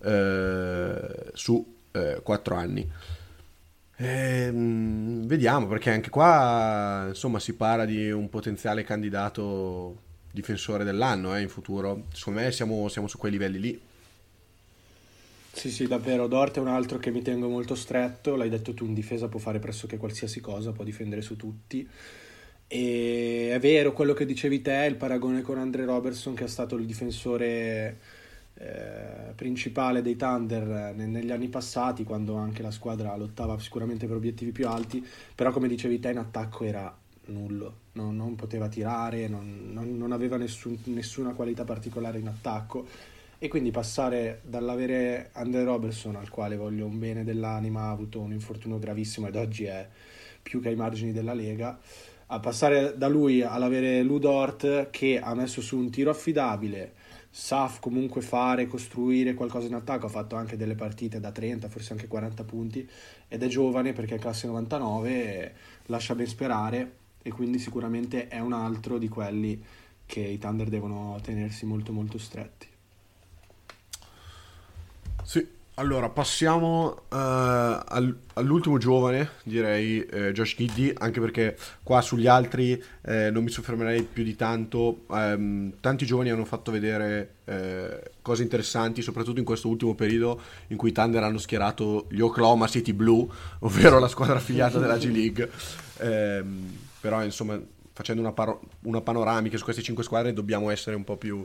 [0.02, 2.92] eh, su eh, 4 anni.
[4.04, 11.40] Ehm, vediamo perché anche qua insomma si parla di un potenziale candidato difensore dell'anno eh,
[11.40, 12.04] in futuro.
[12.12, 13.80] Secondo me siamo, siamo su quei livelli lì.
[15.52, 16.26] Sì, sì, davvero.
[16.26, 18.34] Dort è un altro che mi tengo molto stretto.
[18.36, 21.88] L'hai detto tu, in difesa può fare pressoché qualsiasi cosa, può difendere su tutti.
[22.66, 26.76] E è vero quello che dicevi te, il paragone con Andre Robertson, che è stato
[26.76, 27.98] il difensore
[28.56, 34.52] eh, principale dei Thunder negli anni passati, quando anche la squadra lottava sicuramente per obiettivi
[34.52, 39.70] più alti, però come dicevi te in attacco era nullo, non, non poteva tirare, non,
[39.72, 42.86] non, non aveva nessun, nessuna qualità particolare in attacco.
[43.38, 48.32] E quindi passare dall'avere Andre Robertson, al quale voglio un bene dell'anima, ha avuto un
[48.32, 49.86] infortunio gravissimo ed oggi è
[50.40, 51.78] più che ai margini della Lega,
[52.26, 56.92] a passare da lui all'avere Ludort che ha messo su un tiro affidabile,
[57.36, 61.92] sa comunque fare, costruire qualcosa in attacco, ha fatto anche delle partite da 30, forse
[61.92, 62.88] anche 40 punti
[63.26, 65.54] ed è giovane perché è classe 99,
[65.86, 69.60] lascia ben sperare e quindi sicuramente è un altro di quelli
[70.06, 72.68] che i Thunder devono tenersi molto molto stretti.
[75.24, 75.44] Sì,
[75.76, 82.72] allora, passiamo uh, al, all'ultimo giovane, direi uh, Josh Giddy, anche perché qua sugli altri
[82.74, 85.04] uh, non mi soffermerei più di tanto.
[85.08, 87.30] Um, tanti giovani hanno fatto vedere
[88.22, 92.68] cose interessanti, soprattutto in questo ultimo periodo in cui i Thunder hanno schierato gli Oklahoma
[92.68, 93.26] City Blue,
[93.60, 95.50] ovvero la squadra affiliata della G League.
[96.00, 97.60] Um, però, insomma,
[97.92, 101.44] facendo una, paro- una, panoramica su queste cinque squadre dobbiamo essere un po' più,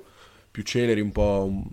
[0.52, 1.64] più celeri, un po'...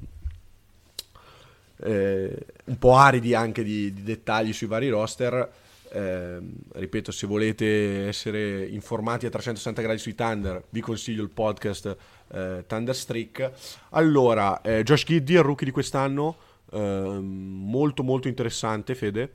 [1.79, 5.53] Eh, un po' aridi anche di, di, dettagli sui vari roster.
[5.89, 6.39] Eh,
[6.73, 11.97] ripeto, se volete essere informati a 360 gradi sui Thunder, vi consiglio il podcast
[12.29, 13.51] eh, Thunder Streak.
[13.91, 16.37] Allora, eh, Josh Giddy, il rookie di quest'anno,
[16.73, 19.33] ehm, molto molto interessante, Fede.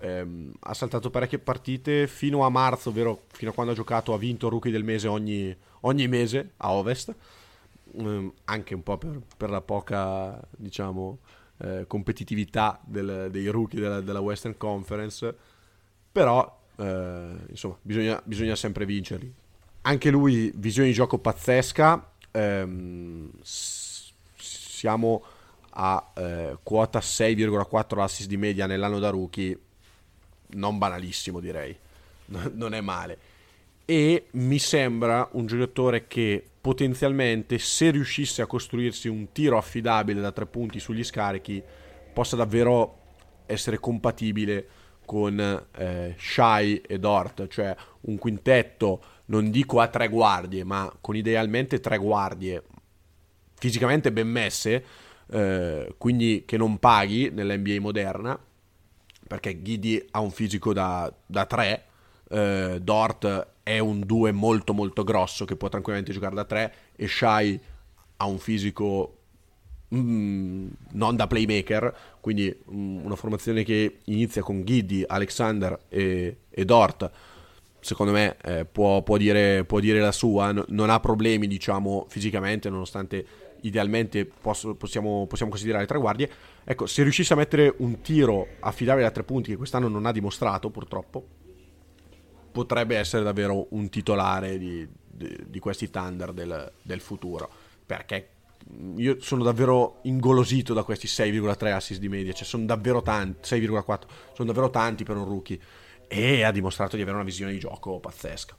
[0.00, 4.18] Ehm, ha saltato parecchie partite fino a marzo, ovvero fino a quando ha giocato, ha
[4.18, 7.14] vinto rookie del mese ogni, ogni mese a Ovest.
[7.98, 11.18] Ehm, anche un po' per, per la poca, diciamo,
[11.62, 15.34] eh, competitività del, dei rookie della, della, Western Conference,
[16.10, 19.32] però eh, insomma bisogna, bisogna, sempre vincerli.
[19.82, 25.22] Anche lui, visione di gioco pazzesca, ehm, siamo
[25.70, 29.58] a eh, quota 6,4 assist di media nell'anno da rookie,
[30.52, 31.76] non banalissimo direi,
[32.54, 33.18] non è male.
[33.90, 40.30] E mi sembra un giocatore che potenzialmente se riuscisse a costruirsi un tiro affidabile da
[40.30, 41.60] tre punti sugli scarichi
[42.12, 42.98] possa davvero
[43.46, 44.68] essere compatibile
[45.04, 51.16] con eh, Shai e Dort, cioè un quintetto, non dico a tre guardie, ma con
[51.16, 52.62] idealmente tre guardie
[53.58, 54.84] fisicamente ben messe,
[55.32, 58.38] eh, quindi che non paghi nell'NBA moderna,
[59.26, 61.86] perché Giddy ha un fisico da, da tre,
[62.28, 67.06] eh, Dort è un 2 molto molto grosso che può tranquillamente giocare da 3 e
[67.06, 67.60] Shai
[68.16, 69.18] ha un fisico
[69.94, 76.64] mm, non da playmaker, quindi mm, una formazione che inizia con Giddy, Alexander e, e
[76.64, 77.10] Dort.
[77.78, 82.06] Secondo me eh, può, può, dire, può, dire, la sua, no, non ha problemi diciamo
[82.08, 83.24] fisicamente, nonostante
[83.62, 86.28] idealmente posso, possiamo, possiamo, considerare tre guardie.
[86.64, 90.12] Ecco, se riuscisse a mettere un tiro affidabile a tre punti, che quest'anno non ha
[90.12, 91.24] dimostrato purtroppo,
[92.50, 97.48] potrebbe essere davvero un titolare di, di, di questi Thunder del, del futuro,
[97.86, 98.28] perché
[98.96, 104.00] io sono davvero ingolosito da questi 6,3 assist di media, cioè sono davvero tanti, 6,4,
[104.34, 105.58] sono davvero tanti per un rookie
[106.06, 108.56] e ha dimostrato di avere una visione di gioco pazzesca.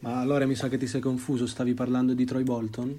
[0.00, 2.98] Ma allora mi sa che ti sei confuso, stavi parlando di Troy Bolton?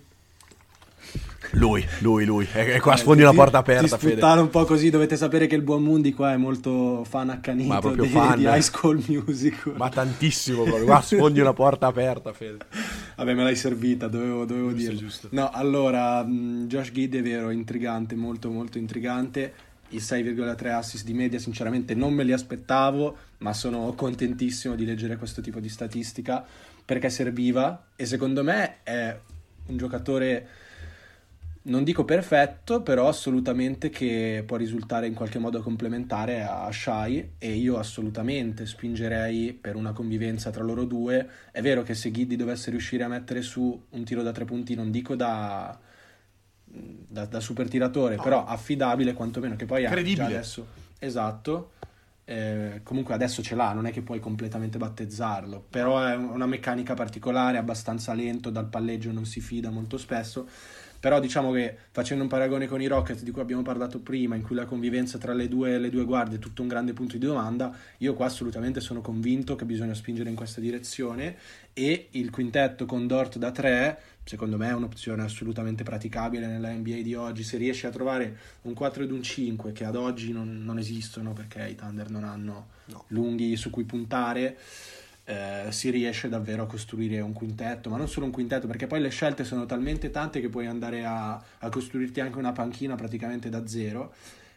[1.51, 2.47] Lui, lui, lui.
[2.53, 4.25] E qua eh, sfondi una porta aperta, ti Fede.
[4.25, 8.07] un po' così, dovete sapere che il buon Mundi qua è molto fan accanito di,
[8.07, 8.37] fan.
[8.37, 9.65] di High School Music.
[9.75, 10.85] Ma tantissimo, proprio.
[10.85, 12.57] qua sfondi una porta aperta, Fede.
[13.15, 14.99] Vabbè, me l'hai servita, dovevo, dovevo giusto, dirlo.
[14.99, 15.27] Giusto.
[15.31, 19.53] No, allora, Josh Gid è vero, intrigante, molto molto intrigante.
[19.89, 25.17] I 6,3 assist di media, sinceramente non me li aspettavo, ma sono contentissimo di leggere
[25.17, 26.45] questo tipo di statistica
[26.89, 29.15] perché serviva e secondo me è
[29.67, 30.47] un giocatore
[31.69, 37.53] non dico perfetto, però assolutamente che può risultare in qualche modo complementare a Shai e
[37.53, 41.27] io assolutamente spingerei per una convivenza tra loro due.
[41.51, 44.73] È vero che se Giddy dovesse riuscire a mettere su un tiro da tre punti,
[44.73, 45.77] non dico da,
[46.65, 48.23] da, da super tiratore, no.
[48.23, 50.87] però affidabile quantomeno, che poi ha già adesso...
[50.99, 51.71] Esatto.
[52.25, 56.93] Eh, comunque adesso ce l'ha, non è che puoi completamente battezzarlo, però è una meccanica
[56.93, 60.47] particolare, abbastanza lento, dal palleggio non si fida molto spesso
[60.99, 64.41] però diciamo che facendo un paragone con i Rockets di cui abbiamo parlato prima, in
[64.41, 67.25] cui la convivenza tra le due, le due guardie è tutto un grande punto di
[67.25, 71.37] domanda, io qua assolutamente sono convinto che bisogna spingere in questa direzione
[71.73, 77.01] e il quintetto con Dort da 3 secondo me è un'opzione assolutamente praticabile nella NBA
[77.01, 77.41] di oggi.
[77.41, 81.33] Se riesci a trovare un 4 ed un 5 che ad oggi non, non esistono
[81.33, 83.05] perché i Thunder non hanno no.
[83.07, 84.55] lunghi su cui puntare
[85.29, 88.99] eh, si riesce davvero a costruire un quintetto, ma non solo un quintetto, perché poi
[88.99, 93.47] le scelte sono talmente tante che puoi andare a, a costruirti anche una panchina praticamente
[93.49, 94.13] da zero.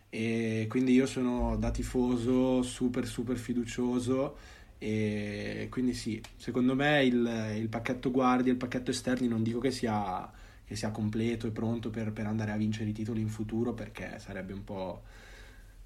[0.08, 4.36] E quindi io sono da tifoso super super fiducioso
[4.78, 9.70] e quindi sì, secondo me il, il pacchetto guardia il pacchetto esterni non dico che
[9.70, 10.30] sia,
[10.64, 14.18] che sia completo e pronto per, per andare a vincere i titoli in futuro perché
[14.18, 15.02] sarebbe un po'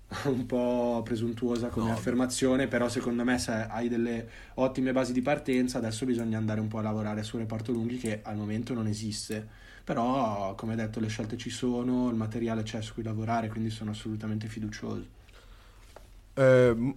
[0.26, 1.92] un po' presuntuosa come no.
[1.92, 6.68] affermazione, però secondo me se hai delle ottime basi di partenza adesso bisogna andare un
[6.68, 9.64] po' a lavorare sul reparto lunghi che al momento non esiste.
[9.84, 13.92] Però, come detto, le scelte ci sono, il materiale c'è su cui lavorare, quindi sono
[13.92, 15.06] assolutamente fiducioso.
[16.34, 16.94] Eh,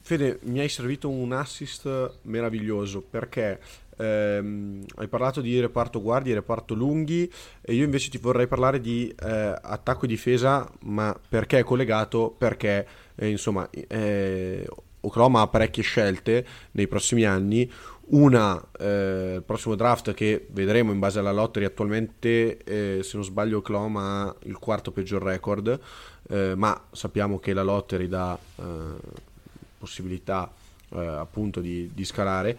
[0.00, 3.60] Fede, mi hai servito un assist meraviglioso perché
[3.98, 7.30] ehm, hai parlato di reparto guardi e reparto lunghi
[7.60, 12.34] e io invece ti vorrei parlare di eh, attacco e difesa, ma perché è collegato?
[12.36, 14.66] Perché eh, insomma eh,
[15.00, 17.70] Oklahoma ha parecchie scelte nei prossimi anni.
[18.10, 23.24] Una, eh, il prossimo draft che vedremo in base alla lottery attualmente, eh, se non
[23.24, 25.78] sbaglio Oklahoma ha il quarto peggior record,
[26.30, 28.38] eh, ma sappiamo che la lottery dà
[29.78, 30.50] possibilità
[30.90, 32.58] appunto di, di scalare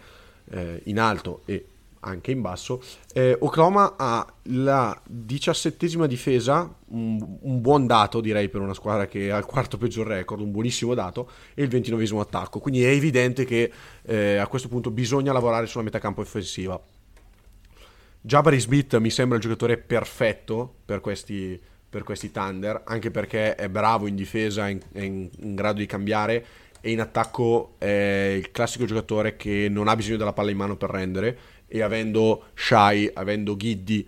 [0.50, 1.66] eh, in alto e
[2.00, 2.82] anche in basso.
[3.12, 9.30] Eh, Oklahoma ha la diciassettesima difesa, un, un, buon dato direi per una squadra che
[9.30, 12.60] ha il quarto peggior record, un buonissimo dato, e il ventinovesimo attacco.
[12.60, 13.70] Quindi è evidente che
[14.02, 16.80] eh, a questo punto bisogna lavorare sulla metacampo offensiva.
[18.22, 21.58] Jabari Smith mi sembra il giocatore perfetto per questi,
[21.88, 25.86] per questi Thunder, anche perché è bravo in difesa, è in, è in grado di
[25.86, 26.46] cambiare
[26.80, 30.76] e in attacco è il classico giocatore che non ha bisogno della palla in mano
[30.76, 34.06] per rendere e avendo Shai, avendo Giddy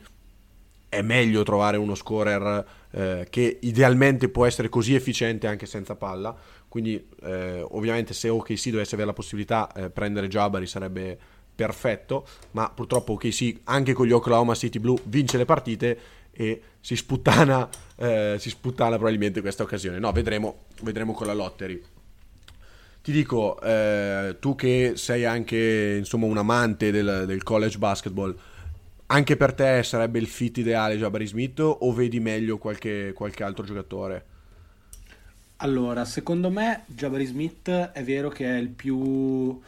[0.89, 6.37] è meglio trovare uno scorer eh, che idealmente può essere così efficiente anche senza palla.
[6.69, 11.19] Quindi eh, ovviamente se OKC dovesse avere la possibilità eh, prendere Jabari sarebbe
[11.55, 15.99] perfetto ma purtroppo OKC anche con gli Oklahoma City Blue vince le partite
[16.31, 19.99] e si sputtana, eh, si sputtana probabilmente questa occasione.
[19.99, 21.83] No vedremo, vedremo con la lottery
[23.03, 28.35] ti dico, eh, tu che sei anche insomma, un amante del, del, college basketball,
[29.07, 33.65] anche per te sarebbe il fit ideale Jabari Smith o vedi meglio qualche, qualche altro
[33.65, 34.27] giocatore?
[35.57, 39.61] Allora, secondo me Jabari Smith è vero che è il più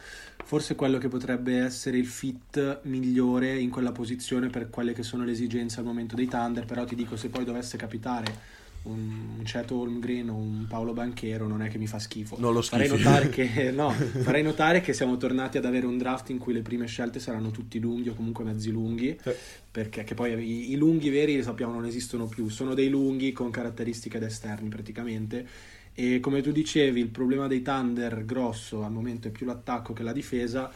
[0.45, 5.25] forse quello che potrebbe essere il fit migliore in quella posizione per quelle che sono
[5.25, 8.54] le esigenze al momento dei Thunder, però ti dico se poi dovesse capitare
[8.85, 12.37] un, Ceto Holmgren o un Paolo Banchero non è che mi fa schifo.
[12.39, 16.29] Non lo farei notare, che, no, farei notare che siamo tornati ad avere un draft
[16.29, 19.31] in cui le prime scelte saranno tutti lunghi o comunque mezzi lunghi, sì.
[19.71, 24.19] perché poi i, i, lunghi veri sappiamo non esistono più, sono dei lunghi con caratteristiche
[24.19, 25.47] da esterni praticamente.
[25.93, 30.03] E come tu dicevi, il problema dei Thunder grosso al momento è più l'attacco che
[30.03, 30.69] la difesa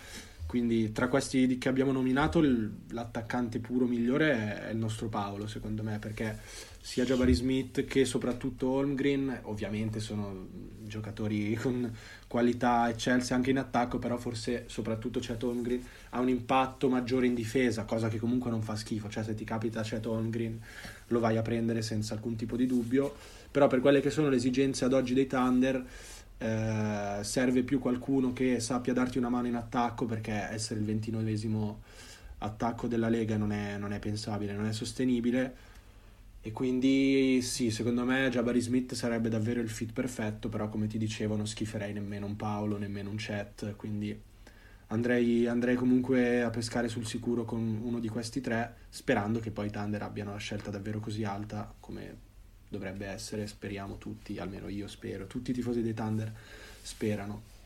[0.46, 6.00] Quindi tra questi che abbiamo nominato l'attaccante puro migliore è il nostro Paolo, secondo me,
[6.00, 6.40] perché
[6.82, 10.48] sia Jabari Smith che soprattutto Holmgren, ovviamente sono
[10.82, 11.92] giocatori con
[12.28, 17.36] qualità eccelse anche in attacco, però forse soprattutto Chet Holmgren ha un impatto maggiore in
[17.36, 20.60] difesa, cosa che comunque non fa schifo, cioè se ti capita Chet Holmgren
[21.08, 23.16] lo vai a prendere senza alcun tipo di dubbio,
[23.52, 25.86] però per quelle che sono le esigenze ad oggi dei Thunder
[26.38, 31.82] eh, serve più qualcuno che sappia darti una mano in attacco perché essere il ventinovesimo
[32.40, 35.68] attacco della Lega non è, non è pensabile, non è sostenibile
[36.50, 40.98] e quindi sì, secondo me Jabari Smith sarebbe davvero il fit perfetto, però come ti
[40.98, 44.20] dicevo non schiferei nemmeno un Paolo, nemmeno un Chet, quindi
[44.88, 49.70] andrei, andrei comunque a pescare sul sicuro con uno di questi tre, sperando che poi
[49.70, 52.18] Thunder abbiano la scelta davvero così alta come
[52.68, 56.34] dovrebbe essere, speriamo tutti, almeno io spero, tutti i tifosi dei Thunder
[56.82, 57.59] sperano.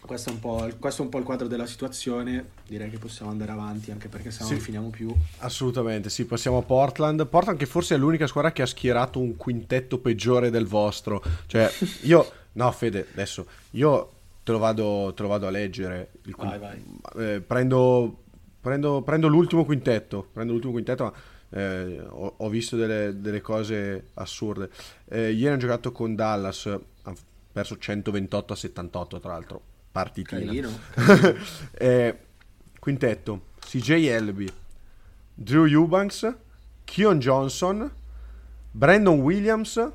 [0.00, 2.52] Questo è, questo è, un po', il quadro della situazione.
[2.66, 5.14] Direi che possiamo andare avanti anche perché se no sì, non finiamo più.
[5.38, 7.26] Assolutamente, sì, passiamo a Portland.
[7.26, 11.22] Portland che forse è l'unica squadra che ha schierato un quintetto peggiore del vostro.
[11.46, 11.70] Cioè,
[12.02, 12.32] io...
[12.52, 14.10] no, Fede, adesso, io
[14.42, 16.12] te lo vado, te lo vado a leggere.
[16.24, 16.84] Il, vai, vai.
[17.16, 18.22] Eh, prendo,
[18.60, 20.28] prendo, prendo, l'ultimo quintetto.
[20.32, 21.12] Prendo l'ultimo quintetto, ma
[21.60, 24.70] eh, ho, ho, visto delle, delle cose assurde.
[25.04, 27.16] Eh, ieri hanno giocato con Dallas, hanno
[27.52, 30.70] perso 128 a 78 tra l'altro partitina.
[31.72, 32.18] eh,
[32.78, 34.52] quintetto, CJ Elby,
[35.34, 36.32] Drew Eubanks,
[36.84, 37.90] Keon Johnson,
[38.70, 39.90] Brandon Williams,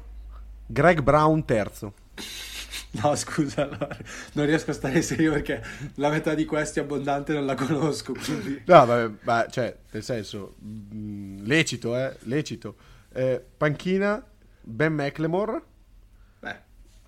[0.66, 1.94] Greg Brown terzo.
[3.02, 3.98] No, scusa, allora,
[4.34, 5.62] non riesco a stare serio perché
[5.96, 8.14] la metà di questi abbondante non la conosco.
[8.14, 8.62] Quindi...
[8.68, 12.76] No, vabbè, cioè, nel senso, mh, mm, lecito, eh, lecito.
[13.12, 14.24] Eh, panchina,
[14.62, 15.62] Ben McLemore,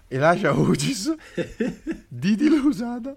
[0.08, 1.14] Elijah Hugis,
[2.08, 3.16] Didi Lusada,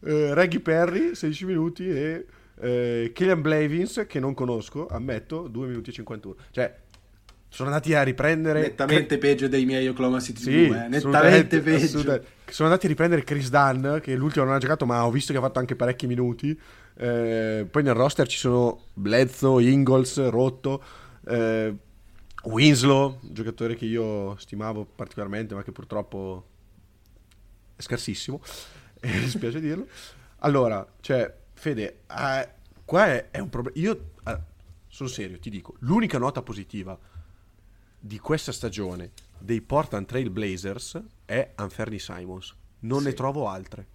[0.00, 2.26] eh, Reggie Perry, 16 minuti e
[2.60, 6.36] eh, Killian Blavins, che non conosco, ammetto, 2 minuti e 51.
[6.50, 6.74] Cioè,
[7.48, 8.60] sono andati a riprendere...
[8.60, 9.18] Nettamente Cre...
[9.18, 10.88] peggio dei miei Oklahoma City sì, 2, eh.
[10.88, 12.22] nettamente peggio.
[12.48, 15.38] Sono andati a riprendere Chris Dunn, che l'ultimo non ha giocato, ma ho visto che
[15.38, 16.58] ha fatto anche parecchi minuti.
[16.98, 20.82] Eh, poi nel roster ci sono Bledsoe, Ingalls, Rotto...
[21.26, 21.74] Eh,
[22.46, 26.46] Winslow, giocatore che io stimavo particolarmente, ma che purtroppo
[27.74, 28.40] è scarsissimo,
[29.00, 29.86] e mi spiace dirlo.
[30.38, 32.48] Allora, cioè, Fede, eh,
[32.84, 33.78] qua è, è un problema.
[33.80, 34.38] Io eh,
[34.86, 36.98] sono serio, ti dico, l'unica nota positiva
[37.98, 42.54] di questa stagione dei Portland Trail Blazers è Anferni Simons.
[42.80, 43.06] Non sì.
[43.06, 43.86] ne trovo altre.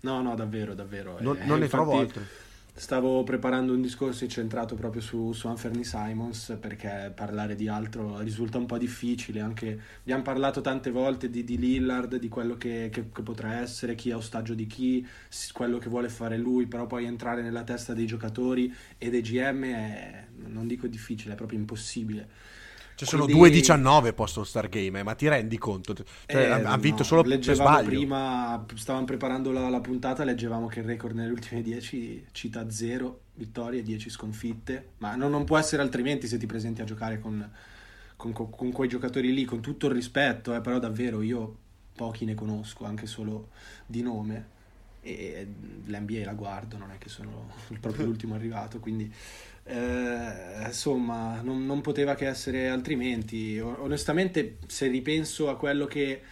[0.00, 1.18] No, no, davvero, davvero.
[1.20, 1.68] Non, eh, non ne infatti...
[1.68, 7.68] trovo altre Stavo preparando un discorso incentrato proprio su, su Anferni Simons perché parlare di
[7.68, 9.40] altro risulta un po' difficile.
[9.40, 13.94] Anche, abbiamo parlato tante volte di, di Lillard, di quello che, che, che, potrà essere,
[13.94, 15.06] chi è ostaggio di chi,
[15.52, 19.64] quello che vuole fare lui, però poi entrare nella testa dei giocatori e dei GM
[19.64, 22.28] è, non dico difficile, è proprio impossibile.
[23.00, 23.60] Cioè sono Quindi...
[23.60, 25.94] 2-19 post Star Game, eh, ma ti rendi conto?
[25.94, 27.88] Cioè, eh, ha vinto no, solo per sbaglio.
[27.88, 33.20] prima, stavamo preparando la, la, puntata, leggevamo che il record nelle ultime 10 cita 0
[33.36, 37.50] vittorie, 10 sconfitte, ma non, non, può essere altrimenti se ti presenti a giocare con,
[38.16, 41.56] con, con quei giocatori lì, con tutto il rispetto, eh, però davvero io
[41.94, 43.48] pochi ne conosco, anche solo
[43.86, 44.58] di nome,
[45.00, 45.48] e
[45.86, 49.10] l'NBA la guardo, non è che sono proprio l'ultimo arrivato, quindi
[49.70, 53.58] eh, insomma, non, non, poteva che essere altrimenti.
[53.58, 56.22] Onestamente, se ripenso a che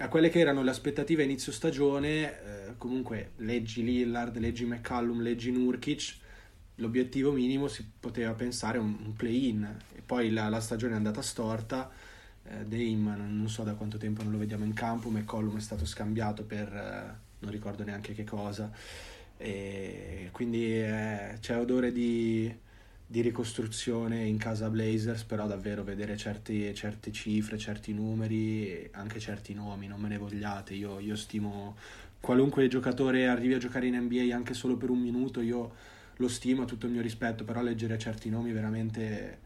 [0.00, 5.22] a quelle che erano le aspettative a inizio stagione, eh, comunque leggi Lillard, leggi McCallum,
[5.22, 6.16] leggi Nurkic,
[6.76, 11.22] l'obiettivo minimo si poteva pensare un, un play-in e poi la, la, stagione è andata
[11.22, 11.90] storta.
[12.44, 15.86] Eh, Dame non so da quanto tempo non lo vediamo in campo, McCollum è stato
[15.86, 18.70] scambiato per eh, non ricordo neanche che cosa.
[19.38, 22.52] E quindi eh, c'è odore di,
[23.06, 29.54] di, ricostruzione in casa Blazers, però davvero vedere certi, certe cifre, certi numeri, anche certi
[29.54, 31.76] nomi, non me ne vogliate, io, io stimo
[32.20, 35.72] qualunque giocatore arrivi a giocare in NBA anche solo per un minuto, io
[36.16, 39.38] lo stimo tutto il mio rispetto, però leggere certi nomi veramente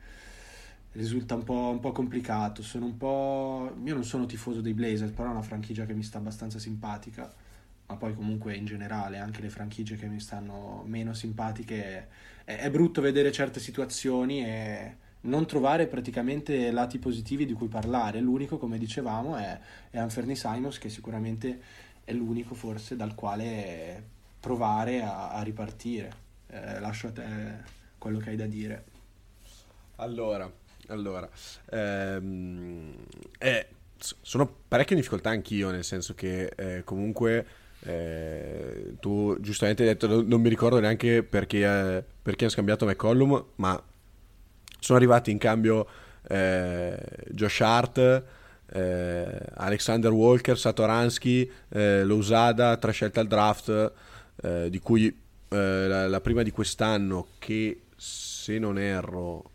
[0.92, 2.62] risulta un po', un po', complicato.
[2.62, 3.74] Sono un po'.
[3.84, 7.30] Io non sono tifoso dei Blazers, però è una franchigia che mi sta abbastanza simpatica
[7.86, 12.08] ma poi comunque in generale anche le franchigie che mi stanno meno simpatiche,
[12.44, 18.20] è, è brutto vedere certe situazioni e non trovare praticamente lati positivi di cui parlare.
[18.20, 19.58] L'unico, come dicevamo, è,
[19.90, 21.60] è Anferni Simons, che sicuramente
[22.04, 24.02] è l'unico forse dal quale
[24.40, 26.10] provare a, a ripartire.
[26.48, 27.24] Eh, lascio a te
[27.98, 28.84] quello che hai da dire.
[29.96, 30.50] Allora,
[30.88, 31.28] allora
[31.70, 32.94] ehm,
[33.38, 37.46] eh, sono parecchio in difficoltà anch'io, nel senso che eh, comunque
[37.84, 43.44] Eh, tu giustamente hai detto, non, mi ricordo neanche perché, eh, perché hanno scambiato McCollum,
[43.56, 43.82] ma
[44.78, 45.86] sono arrivati in cambio
[46.28, 46.96] eh,
[47.30, 48.24] Josh Hart,
[48.72, 53.92] eh, Alexander Walker, Satoransky, eh, Lousada, tre scelte al draft,
[54.42, 55.14] di cui
[55.50, 59.50] la, la, prima di quest'anno che se non erro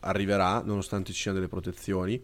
[0.00, 2.20] arriverà, nonostante ci siano delle protezioni.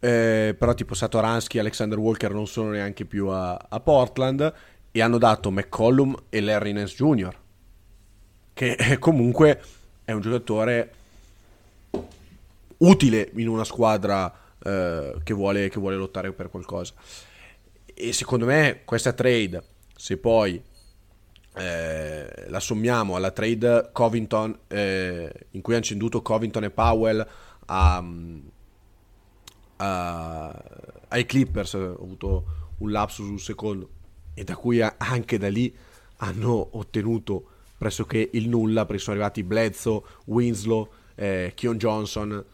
[0.00, 4.52] Eh, però tipo Satoransky e Alexander Walker non sono neanche più a, a, Portland
[4.92, 7.36] e hanno dato McCollum e Larry Nance Jr.
[8.52, 9.60] che comunque
[10.04, 10.92] è un giocatore
[12.78, 14.32] utile in una squadra
[14.62, 16.94] eh, che, vuole, che vuole lottare per qualcosa.
[17.92, 19.62] E secondo me questa trade,
[19.96, 20.62] se poi
[21.54, 27.26] eh, la sommiamo alla trade Covington, eh, in cui hanno ceduto Covington e Powell
[27.66, 28.04] a,
[29.78, 30.48] a,
[31.08, 32.44] ai Clippers, ho avuto
[32.78, 33.90] un lapsus sul secondo,
[34.34, 35.74] e da cui anche da lì
[36.18, 42.44] hanno ottenuto pressoché il nulla, perché sono arrivati Bledsoe, Winslow, eh, Keon Johnson,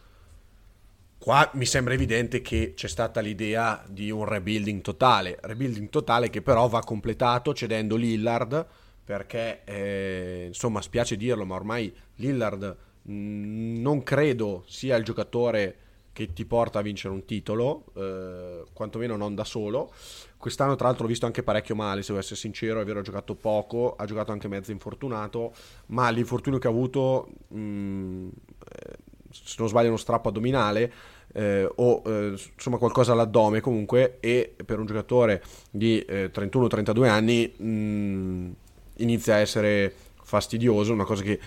[1.24, 6.42] Qua mi sembra evidente che c'è stata l'idea di un rebuilding totale, rebuilding totale che
[6.42, 8.66] però va completato cedendo Lillard
[9.02, 15.76] perché eh, insomma spiace dirlo ma ormai Lillard mh, mm, non credo sia il giocatore
[16.14, 19.92] che ti porta a vincere un titolo, eh, quantomeno non da solo.
[20.38, 23.02] Quest'anno tra l'altro l'ho visto anche parecchio male, se devo essere sincero, è vero ha
[23.02, 25.52] giocato poco, ha giocato anche mezzo infortunato,
[25.86, 28.96] ma l'infortunio che ha avuto, mh, mm, eh,
[29.30, 30.92] se non sbaglio, uno strappo addominale
[31.32, 37.52] eh, o eh, insomma qualcosa all'addome comunque e per un giocatore di eh, 31-32 anni
[37.56, 38.50] mh, mm,
[38.98, 39.92] inizia a essere
[40.22, 41.40] fastidioso, una cosa che,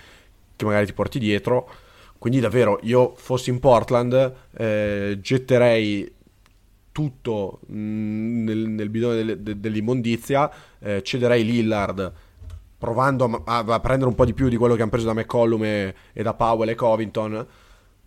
[0.54, 1.86] che, magari ti porti dietro.
[2.18, 6.12] Quindi davvero io fossi in Portland eh, getterei
[6.90, 10.50] tutto mm, nel, nel, bidone del, de, dell'immondizia,
[10.80, 12.12] eh, cederei Lillard
[12.76, 15.64] provando a, a, prendere un po' di più di quello che hanno preso da McCollum
[15.64, 17.46] e, e da Powell e Covington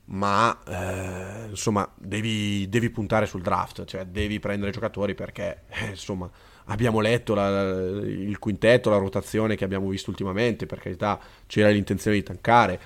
[0.03, 6.29] ma eh, insomma devi, devi, puntare sul draft, cioè devi prendere giocatori perché eh, insomma
[6.65, 12.17] abbiamo letto la, il quintetto, la rotazione che abbiamo visto ultimamente, per carità c'era l'intenzione
[12.17, 12.79] di tankare,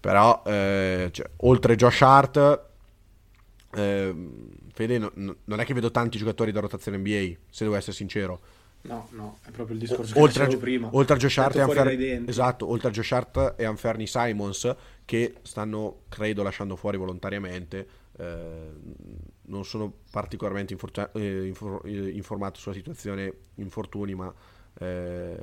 [0.00, 2.66] però eh, cioè, oltre Josh Hart,
[3.74, 4.14] eh,
[4.72, 8.40] Fede, no, non è che vedo tanti giocatori da rotazione NBA, se devo essere sincero.
[8.82, 10.88] No, no, è proprio il discorso o, oltre a, prima.
[10.92, 14.74] Oltre a Josh Hart e Anfer- esatto, oltre a Josh Hart e Anferni Simons
[15.04, 17.88] che stanno, credo, lasciando fuori volontariamente.
[18.16, 18.70] Eh,
[19.42, 24.32] non sono particolarmente infortuna- eh, infor- eh, informato sulla situazione infortuni, ma
[24.80, 25.36] eh,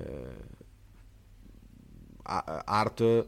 [2.24, 3.26] Art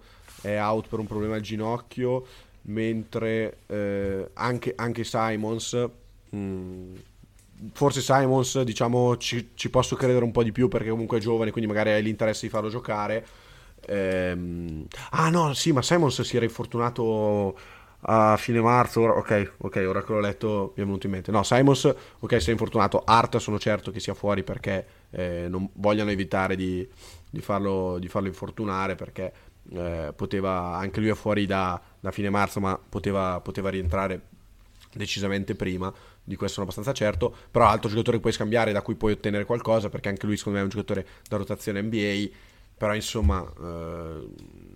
[0.47, 2.25] è out per un problema al ginocchio,
[2.63, 5.89] mentre eh, anche, anche Simons...
[6.29, 6.95] Mh, mm,
[7.73, 11.51] forse Simons diciamo ci, ci, posso credere un po' di più perché comunque è giovane
[11.51, 13.25] quindi magari hai l'interesse di farlo giocare.
[13.87, 14.85] Ehm...
[15.11, 17.57] ah no sì ma Simons si era infortunato
[18.01, 21.31] a fine marzo ok ok ora che l'ho letto mi è venuto in mente.
[21.31, 23.01] No Simons ok si è infortunato.
[23.03, 26.87] Art sono certo che sia fuori perché eh, non vogliono evitare di,
[27.29, 29.33] di, farlo, di farlo infortunare perché
[29.71, 34.21] eh, poteva anche lui è fuori da, da fine marzo ma poteva, poteva rientrare
[34.93, 35.93] decisamente prima
[36.27, 39.45] di questo sono abbastanza certo, però altro giocatore che puoi scambiare da cui puoi ottenere
[39.45, 42.27] qualcosa, perché anche lui secondo me è un giocatore da rotazione NBA,
[42.77, 44.27] però insomma eh,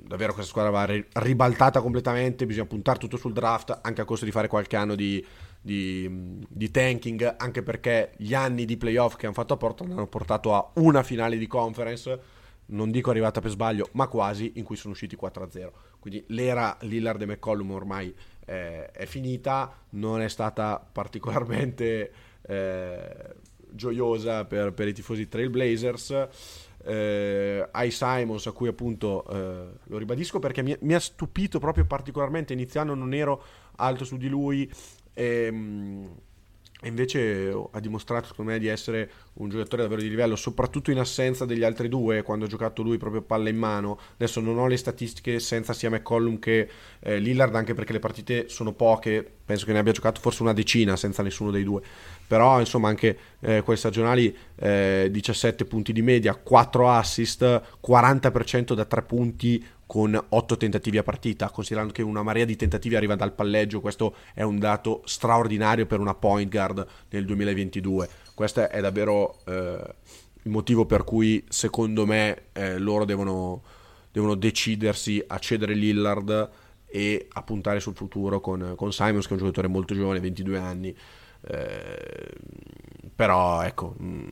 [0.07, 4.31] davvero questa squadra va ribaltata completamente, bisogna puntare tutto sul draft, anche a costo di
[4.31, 5.25] fare qualche anno di,
[5.59, 6.09] di,
[6.47, 10.55] di tanking, anche perché gli anni di playoff che hanno fatto a Portland hanno portato
[10.55, 12.19] a una finale di conference,
[12.71, 15.71] non dico arrivata per sbaglio, ma quasi, in cui sono usciti 4-0.
[15.99, 18.13] Quindi l'era Lillard e McCollum ormai
[18.45, 22.11] eh, è finita, non è stata particolarmente
[22.41, 23.35] eh,
[23.69, 26.27] gioiosa per, per, i tifosi Trailblazers.
[26.83, 31.85] Eh, ai Simons, a cui appunto eh, lo ribadisco perché mi, mi, ha stupito proprio
[31.85, 32.53] particolarmente.
[32.53, 33.43] Iniziando non ero
[33.75, 34.69] alto su di lui.
[35.13, 36.09] Ehm,
[36.83, 40.97] e invece ha dimostrato secondo me di essere un giocatore davvero di livello, soprattutto in
[40.97, 43.99] assenza degli altri due, quando ha giocato lui proprio palla in mano.
[44.15, 46.67] Adesso non ho le statistiche senza sia McCollum che
[46.99, 50.53] eh, Lillard, anche perché le partite sono poche, penso che ne abbia giocato forse una
[50.53, 51.81] decina senza nessuno dei due.
[52.25, 58.85] Però insomma anche eh, quelle stagionali eh, 17 punti di media, 4 assist, 40% da
[58.85, 63.33] 3 punti, con 8 tentativi a partita, considerando che una marea di tentativi arriva dal
[63.33, 68.07] palleggio, questo è un dato straordinario per una point guard nel 2022.
[68.33, 69.95] Questo è davvero eh,
[70.43, 73.63] il motivo per cui secondo me eh, loro devono,
[74.13, 76.49] devono, decidersi a cedere Lillard
[76.85, 80.57] e a puntare sul futuro con, con Simons che è un giocatore molto giovane, 22
[80.57, 80.95] anni.
[81.41, 82.29] Eh,
[83.13, 84.29] però ecco, mh, mm,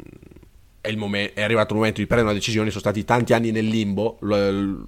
[0.79, 3.67] è, momen- è, arrivato il momento di prendere una decisione, sono stati tanti anni nel
[3.67, 4.85] limbo, lo,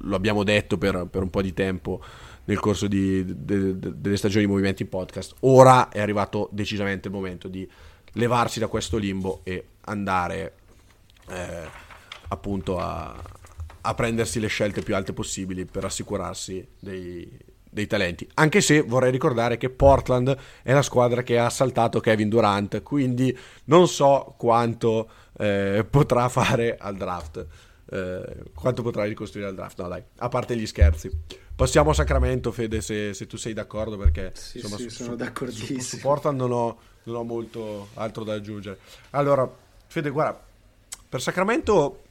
[0.00, 2.02] lo abbiamo detto per, per, un po' di tempo
[2.44, 7.14] nel corso di, de, de, delle stagioni di Movimenti Podcast, ora è arrivato decisamente il
[7.14, 7.68] momento di
[8.12, 10.54] levarsi da questo limbo e andare
[11.28, 11.68] eh,
[12.28, 13.14] appunto a,
[13.80, 17.30] a, prendersi le scelte più alte possibili per assicurarsi dei,
[17.68, 18.28] dei talenti.
[18.34, 23.36] Anche se vorrei ricordare che Portland è la squadra che ha assaltato Kevin Durant, quindi
[23.64, 25.08] non so quanto
[25.38, 27.46] eh, potrà fare al draft.
[27.92, 29.78] Eh, quanto potrà ricostruire al draft?
[29.82, 31.10] No, dai, a parte gli scherzi.
[31.54, 35.14] Passiamo a Sacramento, Fede, se, se tu sei d'accordo, perché sì, insomma, sì, su, sono
[35.14, 35.78] d'accordissimo.
[35.78, 38.78] Su, su Portland non ho, non ho molto altro da aggiungere.
[39.10, 39.46] Allora,
[39.88, 40.42] Fede, guarda,
[41.06, 42.04] per Sacramento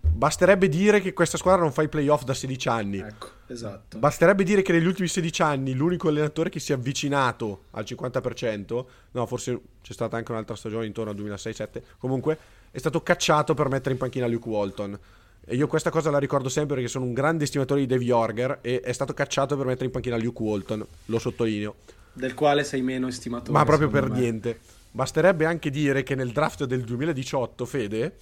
[0.00, 2.98] basterebbe dire che questa squadra non fa i playoff da 16 anni.
[2.98, 3.98] Ecco, esatto.
[3.98, 8.84] Basterebbe dire che negli ultimi 16 anni l'unico allenatore che si è avvicinato al 50%,
[9.12, 12.38] no, forse c'è stata anche un'altra stagione intorno al 2006-7, comunque
[12.72, 14.98] è stato cacciato per mettere in panchina Luke Walton.
[15.44, 18.58] E io questa cosa la ricordo sempre perché sono un grande estimatore di Dave Jorger
[18.62, 21.74] e è stato cacciato per mettere in panchina Luke Walton, lo sottolineo.
[22.12, 23.52] Del quale sei meno estimatore.
[23.52, 24.18] Ma proprio per me.
[24.18, 24.58] niente.
[24.90, 28.16] Basterebbe anche dire che nel draft del 2018, Fede,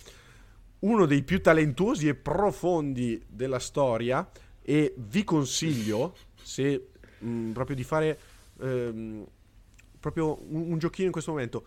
[0.80, 4.28] uno dei più talentuosi e profondi della storia
[4.62, 6.88] e vi consiglio, se
[7.18, 8.18] mh, mm, proprio di fare
[8.60, 9.26] ehm,
[9.98, 11.64] proprio un, un, giochino in questo momento,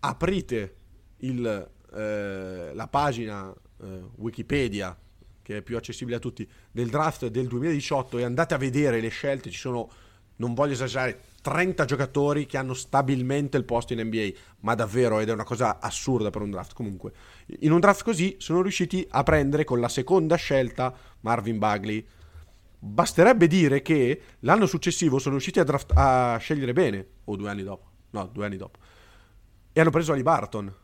[0.00, 0.74] aprite
[1.18, 4.96] il, eh, la pagina eh, Wikipedia,
[5.42, 9.08] che è più accessibile a tutti, del draft del 2018 e andate a vedere le
[9.08, 9.90] scelte, ci sono,
[10.36, 14.30] non voglio esagerare, 30 giocatori che hanno stabilmente il posto in NBA,
[14.60, 16.72] ma davvero ed è una cosa assurda per un draft.
[16.72, 17.12] Comunque,
[17.60, 22.06] in un draft così sono riusciti a prendere con la seconda scelta Marvin Bagley.
[22.78, 27.62] Basterebbe dire che l'anno successivo sono riusciti a, draft- a scegliere bene, o due anni
[27.62, 28.78] dopo, no, due anni dopo,
[29.72, 30.74] e hanno preso Ali Barton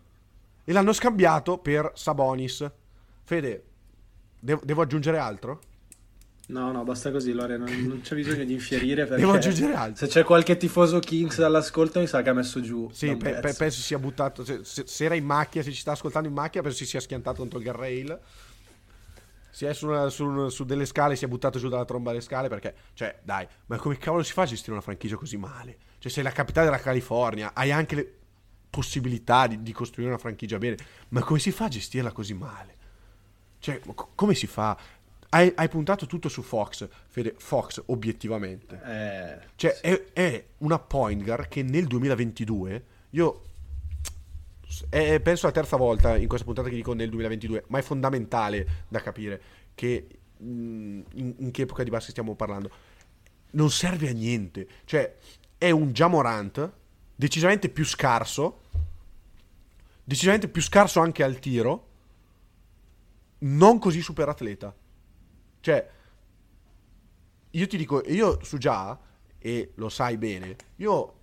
[0.69, 2.71] e l'hanno scambiato per Sabonis.
[3.25, 3.65] Fede,
[4.39, 5.61] devo, devo aggiungere altro?
[6.49, 10.05] No, no, basta così, Lore, non, non c'è bisogno di infierire perché Devo aggiungere altro.
[10.05, 12.87] Se c'è qualche tifoso Kings all'ascolto mi sa che ha messo giù.
[12.93, 15.93] Sì, pe- pe- penso sia buttato, se, se, se, era in macchina, se ci sta
[15.93, 18.21] ascoltando in macchina, penso si sia schiantato contro il guardrail.
[19.49, 22.23] Si è su, una, su, su, delle scale, si è buttato giù dalla tromba delle
[22.23, 25.79] scale perché, cioè, dai, ma come cavolo si fa a gestire una franchigia così male?
[25.99, 28.18] Cioè, sei la capitale della California, hai anche le
[28.71, 30.77] possibilità di, di costruire una franchigia bene,
[31.09, 32.77] ma come si fa a gestirla così male?
[33.59, 33.81] Cioè,
[34.15, 34.79] come si fa?
[35.31, 38.81] Hai, hai, puntato tutto su Fox, Fede, Fox obiettivamente.
[38.83, 39.81] Eh, cioè, sì.
[39.83, 43.43] è, è, una point guard che nel 2022, io
[44.89, 48.85] è, penso la terza volta in questa puntata che dico nel 2022, ma è fondamentale
[48.89, 49.43] da capire
[49.75, 50.07] che
[50.39, 52.71] in, in che epoca di basket stiamo parlando.
[53.51, 54.67] Non serve a niente.
[54.85, 55.15] Cioè,
[55.59, 56.73] è un Jamorant
[57.19, 58.61] decisamente più scarso,
[60.05, 61.87] decisamente più scarso anche al tiro,
[63.39, 64.73] non così super atleta.
[65.59, 65.91] Cioè,
[67.51, 68.97] io ti dico, io su già,
[69.37, 71.15] e lo sai bene, io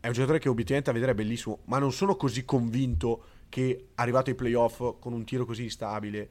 [0.00, 3.90] è un giocatore che obiettivamente a vedere è bellissimo, ma non sono così convinto che
[3.94, 6.28] arrivato ai playoff con un tiro così instabile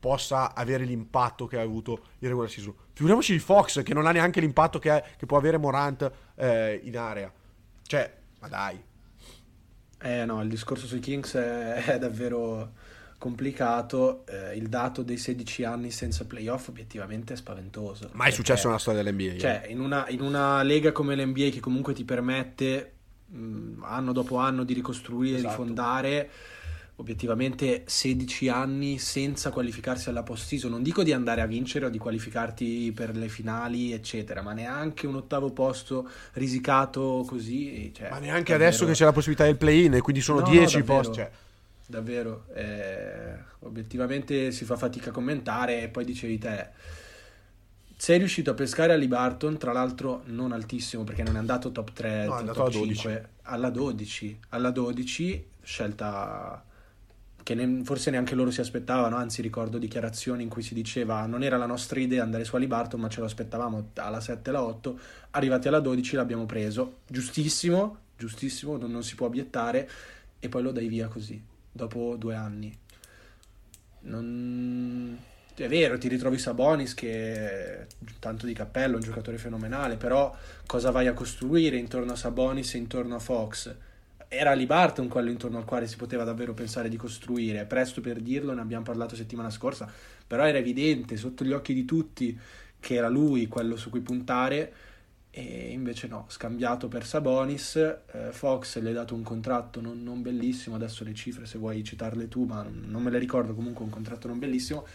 [0.00, 2.74] possa avere l'impatto che ha avuto il regular season.
[2.92, 6.80] Figuriamoci di Fox che non ha neanche l'impatto che, ha, che può avere Morant eh,
[6.82, 7.32] in area.
[7.86, 8.82] Cioè, ma dai.
[10.00, 12.72] Eh no, il discorso sui Kings è, è davvero
[13.18, 14.24] complicato.
[14.26, 18.10] Eh, il dato dei 16 anni senza playoff obiettivamente è spaventoso.
[18.12, 19.38] Mai successo nella storia dell'NBA.
[19.38, 22.92] Cioè, in una, in una, lega come l'NBA che comunque ti permette
[23.26, 25.50] mh, mm, anno dopo anno di ricostruire, esatto.
[25.50, 26.30] rifondare
[26.96, 30.70] obiettivamente 16 anni senza qualificarsi alla post-season.
[30.70, 35.06] Non dico di andare a vincere o di qualificarti per le finali, eccetera, ma neanche
[35.06, 37.92] un ottavo posto risicato così.
[37.94, 38.68] Cioè, ma neanche davvero...
[38.68, 41.14] adesso che c'è la possibilità del play-in e quindi sono no, 10 no, posti.
[41.14, 41.30] Cioè
[41.86, 42.46] davvero.
[42.54, 46.68] Eh, obiettivamente si fa fatica a commentare e poi dicevi te.
[47.96, 51.92] Sei riuscito a pescare Ali Barton, tra l'altro non altissimo perché non è andato top
[51.92, 54.38] 3, no, top 5, alla 12.
[54.50, 56.62] Alla 12, scelta
[57.44, 61.44] che ne, forse neanche loro si aspettavano, anzi ricordo dichiarazioni in cui si diceva non
[61.44, 64.62] era la nostra idea andare su Ali Barton ma ce lo aspettavamo alla 7 alla
[64.62, 64.98] 8,
[65.30, 69.88] arrivati alla 12 l'abbiamo preso, giustissimo, giustissimo, non, non si può obiettare
[70.40, 71.40] e poi lo dai via così
[71.70, 72.76] dopo due anni.
[74.00, 75.18] Non...
[75.56, 77.86] È vero, ti ritrovi Sabonis che
[78.18, 80.36] tanto di cappello, un giocatore fenomenale, però
[80.66, 83.74] cosa vai a costruire intorno a Sabonis e intorno a Fox?
[84.36, 88.20] Era Ali Barton quello intorno al quale si poteva davvero pensare di costruire, presto per
[88.20, 89.90] dirlo, ne abbiamo parlato settimana scorsa,
[90.26, 92.38] però era evidente sotto gli occhi di tutti
[92.80, 94.72] che era lui quello su cui puntare
[95.36, 100.22] e invece no, scambiato per Sabonis, eh, Fox le ha dato un contratto non, non,
[100.22, 103.90] bellissimo, adesso le cifre se vuoi citarle tu, ma non me le ricordo, comunque un
[103.90, 104.86] contratto non bellissimo.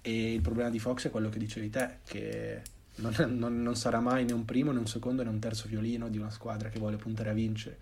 [0.00, 2.62] E il problema di Fox è quello che dicevi te, che
[2.96, 6.08] non, non, non sarà mai né un primo né un secondo né un terzo violino
[6.08, 7.78] di una squadra che vuole puntare a vincere.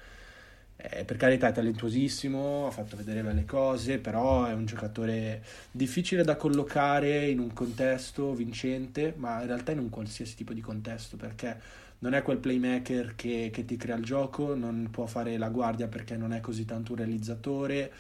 [0.76, 6.24] Eh, per carità è talentuosissimo, ha fatto vedere belle cose, però è un giocatore difficile
[6.24, 11.16] da collocare in un contesto vincente, ma in realtà in un qualsiasi tipo di contesto,
[11.16, 11.56] perché
[12.00, 15.86] non è quel playmaker che, che, ti crea il gioco, non può fare la guardia
[15.86, 17.92] perché non è così tanto un realizzatore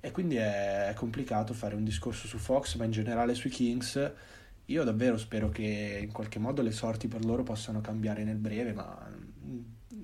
[0.00, 4.12] e quindi è complicato fare un discorso su Fox, ma in generale sui Kings.
[4.66, 8.72] Io davvero spero che in qualche modo le sorti per loro possano cambiare nel breve,
[8.72, 9.10] ma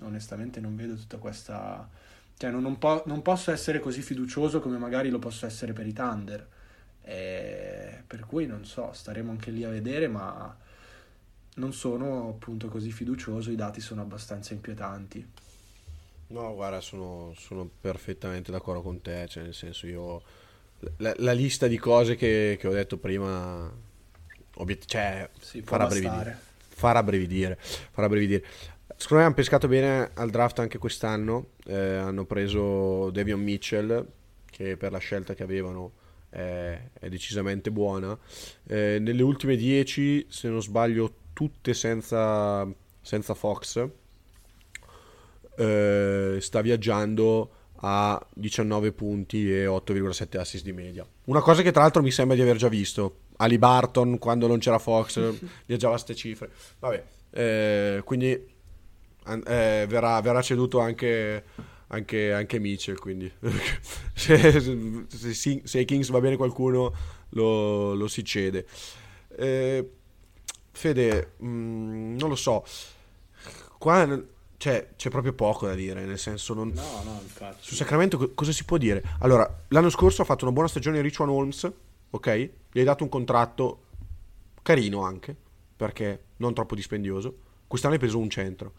[0.00, 1.88] onestamente non vedo tutta questa...
[2.36, 5.86] Cioè non, non, po- non posso essere così fiducioso come magari lo posso essere per
[5.86, 6.48] i Thunder.
[7.02, 10.56] E per cui non so, staremo anche lì a vedere, ma
[11.56, 15.26] non sono appunto così fiducioso, i dati sono abbastanza inquietanti.
[16.28, 20.22] No, guarda, sono, sono perfettamente d'accordo con te, cioè nel senso io...
[20.96, 23.72] La, la lista di cose che, che, ho detto prima
[24.56, 27.58] obiet- cioè, sì, farà, brividire, farà brividire.
[27.90, 28.44] Farà brividire.
[28.96, 31.50] Secondo me hanno pescato bene al draft anche quest'anno.
[31.66, 34.06] Eh, hanno preso Devion Mitchell,
[34.50, 35.92] che per la scelta che avevano
[36.34, 38.18] è, è decisamente buona.
[38.66, 42.66] Eh, nelle ultime 10, se non sbaglio, tutte senza,
[43.00, 43.88] senza Fox.
[45.56, 51.06] Eh, sta viaggiando a 19 punti e 8,7 assist di media.
[51.24, 53.18] Una cosa che tra l'altro mi sembra di aver già visto.
[53.36, 55.18] Ali Barton quando non c'era Fox
[55.66, 56.50] viaggiava a queste cifre.
[56.78, 58.52] Vabbè, eh, quindi
[59.26, 61.44] eh, verrà, verrà, ceduto anche,
[61.88, 62.98] anche, anche Mitchell.
[62.98, 63.30] Quindi
[64.14, 64.60] se,
[65.08, 66.92] se, se, ai Kings va bene qualcuno
[67.30, 68.66] lo, lo si cede.
[69.36, 69.90] Eh,
[70.70, 72.64] Fede, mh, mm, non lo so.
[73.78, 74.22] Qua
[74.56, 76.70] cioè, c'è proprio poco da dire, nel senso non...
[76.74, 77.58] No, no, infatti.
[77.60, 79.02] Su Sacramento cosa si può dire?
[79.18, 81.70] Allora, l'anno scorso ha fatto una buona stagione Richard Holmes,
[82.10, 82.50] ok?
[82.72, 83.82] Gli hai dato un contratto
[84.62, 85.36] carino anche,
[85.76, 87.36] perché non troppo dispendioso.
[87.66, 88.72] Quest'anno hai preso un centro.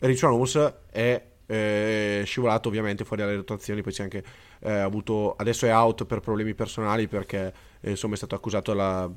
[0.00, 4.24] Richard Holmes è eh, scivolato ovviamente fuori dalle rotazioni, poi si è anche
[4.60, 5.34] eh, avuto...
[5.36, 9.10] Adesso è out per problemi personali perché eh, insomma è stato accusato dalla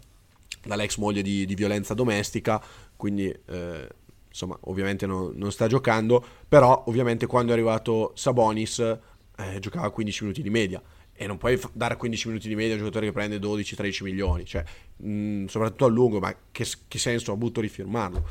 [0.61, 2.61] dall'ex moglie di, di violenza domestica,
[2.95, 3.87] quindi eh,
[4.27, 10.23] insomma ovviamente no, non sta giocando, però ovviamente quando è arrivato Sabonis eh, giocava 15
[10.23, 10.81] minuti di media
[11.13, 14.45] e non puoi dare 15 minuti di media a un giocatore che prende 12-13 milioni,
[14.45, 14.63] cioè,
[14.97, 18.27] mh, mm, soprattutto a lungo, ma che, che, senso ha avuto rifirmarlo?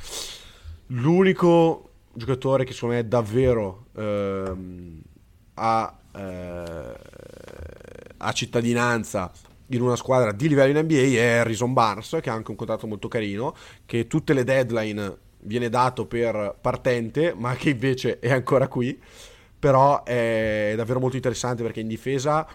[0.88, 5.00] L'unico giocatore che secondo me davvero ehm,
[5.54, 6.96] ha, eh,
[8.16, 9.30] ha cittadinanza
[9.70, 12.86] in una squadra di livello in NBA è Harrison Barnes, che ha anche un contratto
[12.86, 13.54] molto carino,
[13.84, 19.00] che tutte le deadline viene dato per partente, ma che invece è ancora qui.
[19.58, 22.46] Però è davvero molto interessante perché in difesa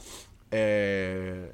[0.47, 1.49] è,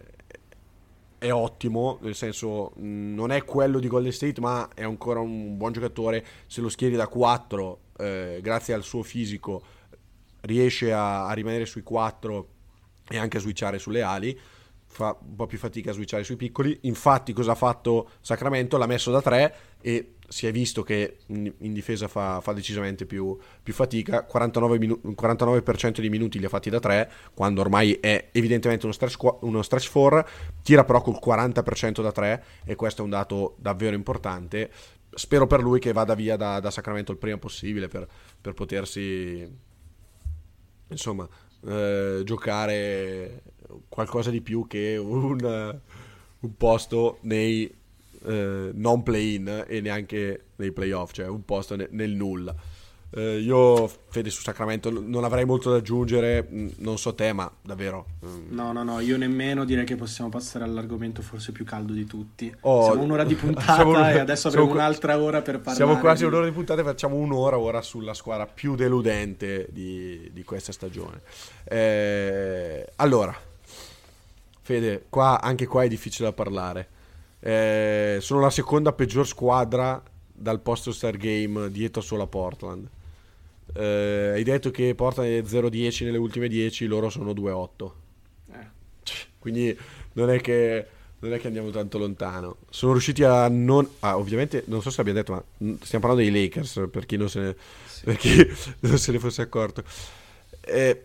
[1.18, 5.72] è ottimo, nel senso non è quello di Golden State, ma è ancora un buon
[5.72, 6.24] giocatore.
[6.46, 9.62] Se lo schieri da 4, eh, grazie al suo fisico,
[10.42, 12.48] riesce a, a rimanere sui 4
[13.10, 14.40] e anche a switchare sulle ali
[14.92, 16.78] fa un po' più fatica a switchare sui piccoli.
[16.82, 18.78] Infatti, cosa ha fatto Sacramento?
[18.78, 23.38] L'ha messo da 3 e si è visto che in difesa fa, fa decisamente più,
[23.62, 24.24] più fatica.
[24.24, 28.94] 49, minu- 49%, di minuti li ha fatti da 3, quando ormai è evidentemente uno
[28.94, 30.28] stretch, uno stretch 4.
[30.64, 34.72] Tira però col 40% da 3 e questo è un dato davvero importante.
[35.12, 38.08] Spero per lui che vada via da, da Sacramento il prima possibile per,
[38.40, 39.68] per potersi
[40.88, 41.28] insomma
[41.66, 43.44] eh, giocare
[43.88, 45.80] qualcosa di più che un,
[46.40, 47.74] un posto nei
[48.26, 52.56] eh, non play-in e neanche nei playoff, cioè un posto ne, nel nulla.
[53.12, 56.48] Eh, io, Fede, su Sacramento non avrei molto da aggiungere,
[56.78, 58.06] non so te, ma davvero.
[58.24, 58.54] Mm.
[58.54, 62.54] No, no, no, io nemmeno direi che possiamo passare all'argomento forse più caldo di tutti.
[62.62, 63.96] Oh, siamo un'ora di puntata un...
[63.96, 65.76] e adesso avremo un'altra ora per parlare.
[65.76, 70.44] Siamo quasi un'ora di puntata e facciamo un'ora ora sulla squadra più deludente di, di
[70.44, 71.22] questa stagione.
[71.64, 73.36] Eh, allora,
[74.62, 76.88] Fede, qua, anche qua è difficile da parlare.
[77.40, 80.00] Eh, sono la seconda peggior squadra
[80.32, 82.88] dal posto Star Game dietro solo a Portland.
[83.74, 87.92] Eh, hai detto che Portland è 0-10 nelle ultime 10, loro sono 2-8.
[88.52, 88.68] Eh.
[89.40, 89.78] Quindi
[90.14, 90.88] non è, che,
[91.20, 92.58] non è che andiamo tanto lontano.
[92.70, 93.88] Sono riusciti a non...
[94.00, 95.44] Ah, ovviamente, non so se abbia detto, ma
[95.82, 97.56] stiamo parlando dei Lakers, per chi non se ne,
[97.86, 98.16] sì.
[98.18, 98.48] chi
[98.82, 99.84] non se ne fosse accorto.
[100.62, 101.04] Eh,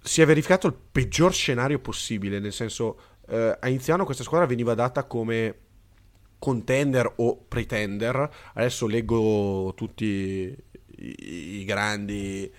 [0.00, 2.98] si è verificato il peggior scenario possibile, nel senso
[3.28, 5.54] eh, a iniziano questa squadra veniva data come
[6.38, 8.30] contender o pretender.
[8.54, 10.54] Adesso leggo tutti
[10.96, 12.50] i, i grandi,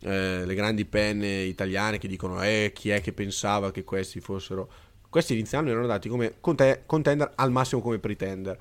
[0.00, 4.70] eh, le grandi penne italiane che dicono eh, chi è che pensava che questi fossero...
[5.08, 8.58] Questi inizialmente erano dati come contender, al massimo come pretender.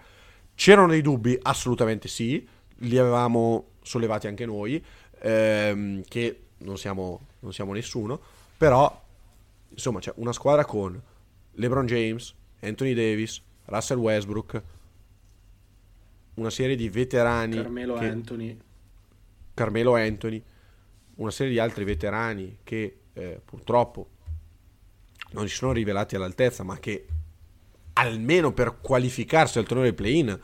[0.56, 1.38] C'erano dei dubbi?
[1.42, 2.48] Assolutamente sì,
[2.78, 4.84] li avevamo sollevati anche noi,
[5.20, 8.20] ehm, che non siamo, non siamo nessuno,
[8.58, 9.04] però
[9.70, 11.00] insomma c'è una squadra con
[11.54, 14.62] LeBron James, Anthony Davis, Russell Westbrook,
[16.36, 17.56] una serie di veterani.
[17.56, 18.58] Carmelo che, Anthony.
[19.58, 20.40] Carmelo Anthony,
[21.16, 24.10] una serie di altri veterani che eh, purtroppo
[25.32, 27.08] non si sono rivelati all'altezza, ma che
[27.94, 30.40] almeno per qualificarsi al torneo del play-in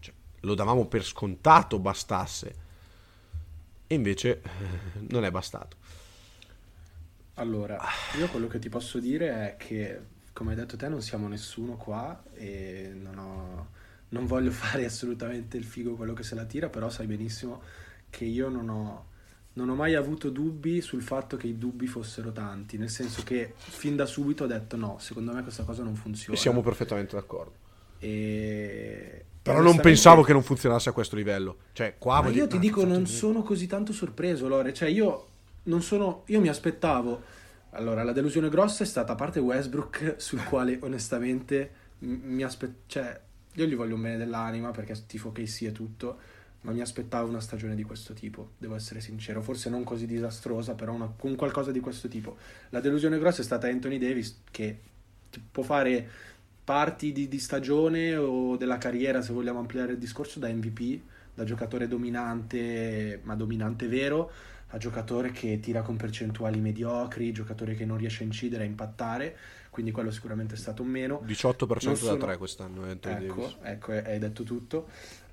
[0.00, 2.66] cioè, lo davamo per scontato bastasse.
[3.86, 4.50] E invece eh,
[5.08, 5.78] non è bastato.
[7.36, 7.80] Allora,
[8.18, 9.98] io quello che ti posso dire è che,
[10.34, 13.68] come hai detto te, non siamo nessuno qua e non, ho,
[14.10, 18.24] non voglio fare assolutamente il figo quello che se la tira, però sai benissimo che
[18.24, 19.06] io non ho,
[19.54, 23.54] non ho mai avuto dubbi sul fatto che i dubbi fossero tanti, nel senso che
[23.56, 26.36] fin da subito ho detto no, secondo me questa cosa non funziona.
[26.36, 27.66] E siamo perfettamente d'accordo.
[27.98, 29.24] E...
[29.42, 31.56] Però non pensavo che non funzionasse a questo livello.
[31.72, 34.74] Cioè, qua Ma io ti dico, non sono così tanto sorpreso, Lore.
[34.74, 35.26] Cioè, io
[35.64, 36.24] non sono.
[36.26, 37.36] Io mi aspettavo.
[37.70, 42.82] Allora, la delusione grossa è stata a parte Westbrook, sul quale onestamente mi aspettavo.
[42.86, 43.20] Cioè,
[43.54, 46.18] io gli voglio un bene dell'anima perché tifo che sia tutto,
[46.62, 49.40] ma mi aspettavo una stagione di questo tipo, devo essere sincero.
[49.42, 52.36] Forse non così disastrosa, però una, con qualcosa di questo tipo.
[52.70, 54.78] La delusione grossa è stata Anthony Davis, che
[55.50, 56.08] può fare
[56.64, 61.00] parti di, di stagione o della carriera, se vogliamo ampliare il discorso, da MVP,
[61.34, 64.30] da giocatore dominante, ma dominante vero
[64.70, 69.36] a giocatore che tira con percentuali mediocri, giocatore che non riesce a incidere, a impattare,
[69.70, 71.22] quindi quello sicuramente è stato un meno.
[71.24, 72.16] 18% sono...
[72.16, 72.86] da 3 quest'anno.
[72.86, 74.88] Eh, ecco, ecco, hai detto tutto.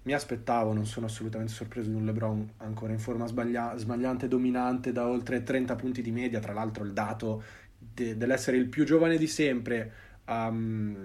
[0.06, 4.92] Mi aspettavo, non sono assolutamente sorpreso di un LeBron ancora in forma sbaglia- sbagliante, dominante
[4.92, 7.44] da oltre 30 punti di media, tra l'altro il dato
[7.78, 9.92] de- dell'essere il più giovane di sempre
[10.26, 10.96] um,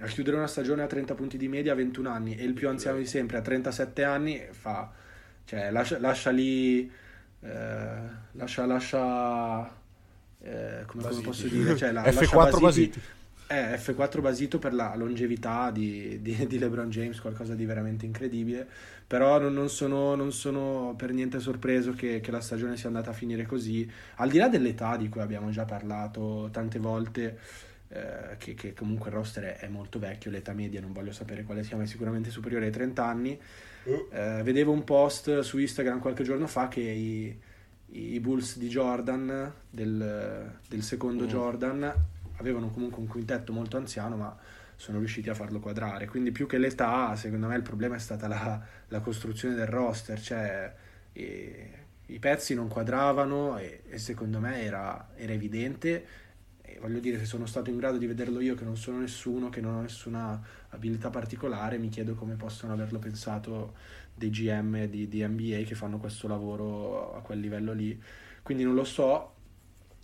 [0.00, 2.68] a chiudere una stagione a 30 punti di media a 21 anni e il più
[2.68, 4.92] anziano di sempre a 37 anni fa,
[5.44, 6.90] cioè, lascia, lascia lì
[7.40, 7.98] eh,
[8.32, 9.62] lascia, lascia
[10.40, 13.00] eh, come, come, posso dire, cioè, la, F4 Basiti.
[13.50, 18.68] Eh, F4 Basito per la longevità di, di, di, LeBron James, qualcosa di veramente incredibile.
[19.06, 23.08] Però non, non, sono, non sono, per niente sorpreso che, che, la stagione sia andata
[23.08, 23.90] a finire così.
[24.16, 27.38] Al di là dell'età di cui abbiamo già parlato tante volte,
[27.88, 31.44] eh, che, che, comunque il roster è, è, molto vecchio, l'età media non voglio sapere
[31.44, 33.40] quale sia, ma è sicuramente superiore ai 30 anni.
[33.84, 34.08] Uh.
[34.10, 37.40] Eh, vedevo un post su Instagram qualche giorno fa che i,
[37.92, 41.28] i Bulls di Jordan, del, del secondo uh.
[41.28, 41.94] Jordan,
[42.38, 44.36] avevano comunque un quintetto molto anziano, ma
[44.76, 46.06] sono riusciti a farlo quadrare.
[46.06, 50.20] Quindi più che l'età, secondo me il problema è stata la, la costruzione del roster,
[50.20, 50.74] cioè
[51.12, 51.54] i,
[52.06, 56.26] i pezzi non quadravano e, e secondo me era, era evidente
[56.80, 59.60] voglio dire, se sono stato in grado di vederlo io, che non sono nessuno, che
[59.60, 63.74] non ho nessuna abilità particolare, mi chiedo come possono averlo pensato
[64.14, 68.00] dei GM di, di NBA che fanno questo lavoro a quel livello lì.
[68.42, 69.34] Quindi non lo so,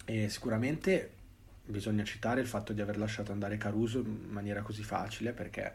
[0.05, 1.13] e sicuramente
[1.65, 5.73] bisogna citare il fatto di aver lasciato andare Caruso in maniera così facile, perché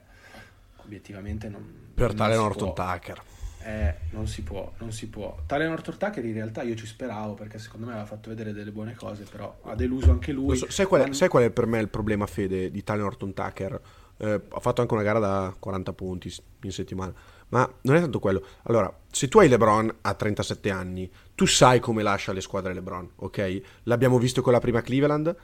[0.77, 1.91] obiettivamente non...
[1.93, 3.21] Per tale Norton Tucker.
[3.61, 5.37] Eh, non si può, non si può.
[5.45, 8.71] Tale Norton Tucker in realtà io ci speravo perché secondo me aveva fatto vedere delle
[8.71, 10.55] buone cose, però ha deluso anche lui.
[10.55, 13.33] So, sai, qual è, sai, qual è, per me il problema, Fede, di Tale Norton
[13.33, 13.81] Tucker?
[14.17, 16.33] Eh, ha fatto anche una gara da 40 punti
[16.63, 17.13] in settimana,
[17.49, 18.43] ma non è tanto quello.
[18.63, 23.11] Allora, se tu hai LeBron a 37 anni, tu sai come lascia le squadre LeBron,
[23.15, 23.61] ok?
[23.83, 25.35] L'abbiamo visto con la prima Cleveland,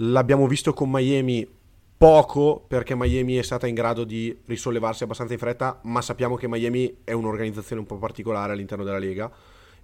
[0.00, 1.46] l'abbiamo visto con Miami
[1.96, 6.48] poco perché Miami è stata in grado di risollevarsi abbastanza in fretta, ma sappiamo che
[6.48, 9.30] Miami è un'organizzazione un po' particolare all'interno della Lega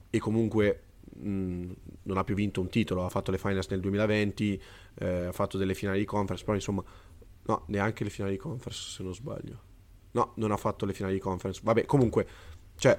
[0.09, 0.83] e comunque
[1.15, 1.73] mh,
[2.05, 4.63] non ha più vinto un titolo, ha fatto le finals nel 2020,
[4.95, 6.83] eh, ha fatto delle finali di conference, però insomma,
[7.43, 9.61] no, neanche le finali di conference se non sbaglio.
[10.13, 11.61] No, non ha fatto le finali di conference.
[11.63, 12.27] Vabbè, comunque,
[12.77, 12.99] cioè,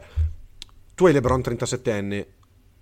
[0.93, 2.25] tu hai LeBron 37enne,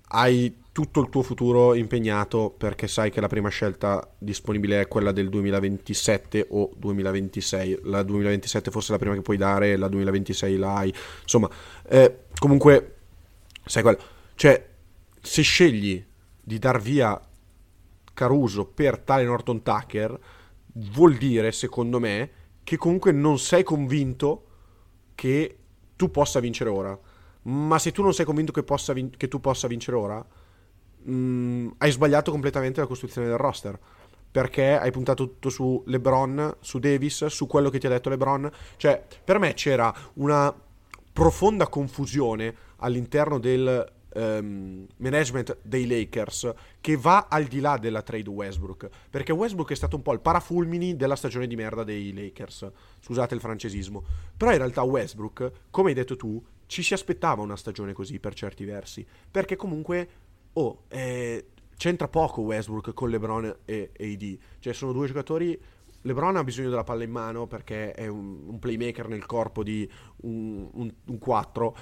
[0.09, 5.13] hai tutto il tuo futuro impegnato perché sai che la prima scelta disponibile è quella
[5.13, 7.79] del 2027 o 2026.
[7.83, 10.93] La 2027 forse è la prima che puoi dare, la 2026 la hai.
[11.21, 11.49] Insomma,
[11.87, 12.95] eh, comunque,
[13.63, 13.99] sai quello.
[14.35, 14.69] Cioè,
[15.21, 16.05] se scegli
[16.41, 17.19] di dar via
[18.13, 20.19] Caruso per tale Norton Tucker,
[20.73, 22.29] vuol dire, secondo me,
[22.63, 24.45] che comunque non sei convinto
[25.15, 25.57] che
[25.95, 26.99] tu possa vincere ora.
[27.47, 30.25] Ma se tu non sei convinto che, vin- che tu possa vincere ora,
[31.03, 33.79] mh, hai sbagliato completamente la costruzione del roster.
[34.35, 38.51] perché hai puntato tutto su LeBron, su Davis, su quello che ti ha detto LeBron.
[38.75, 40.53] Cioè, per me c'era una
[41.13, 48.29] profonda confusione all'interno del um, management dei Lakers che va al di là della trade
[48.29, 48.89] Westbrook.
[49.09, 52.69] Perché Westbrook è stato un po' il parafulmini della stagione di merda dei Lakers.
[52.99, 54.03] Scusate il francesismo.
[54.35, 58.33] Però in realtà Westbrook, come hai detto tu, ci si aspettava una stagione così per
[58.33, 59.05] certi versi.
[59.29, 60.09] Perché comunque,
[60.53, 61.45] oh, eh,
[61.77, 64.37] c'entra poco Westbrook con LeBron e AD.
[64.59, 65.59] Cioè, sono due giocatori.
[66.01, 69.89] LeBron ha bisogno della palla in mano perché è un, un playmaker nel corpo di
[70.17, 71.77] un, un, un 4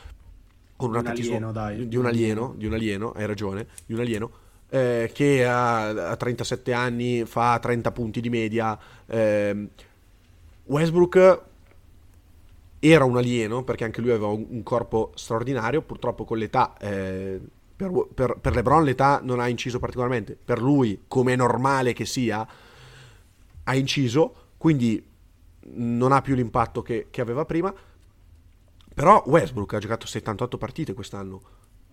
[0.77, 1.87] con un, alieno, dai.
[1.87, 4.31] di un alieno, di un alieno, hai ragione, di un alieno
[4.73, 8.77] eh, che a, a, 37 anni fa 30 punti di media.
[9.05, 9.67] Eh,
[10.63, 11.43] Westbrook
[12.91, 17.39] era un alieno perché anche lui aveva un, un corpo straordinario, purtroppo con l'età eh,
[17.75, 22.05] per, per, per, LeBron l'età non ha inciso particolarmente, per lui, come è normale che
[22.05, 22.47] sia,
[23.63, 25.03] ha inciso, quindi
[25.75, 27.73] non ha più l'impatto che, che aveva prima.
[28.93, 31.41] Però Westbrook ha giocato 78 partite quest'anno.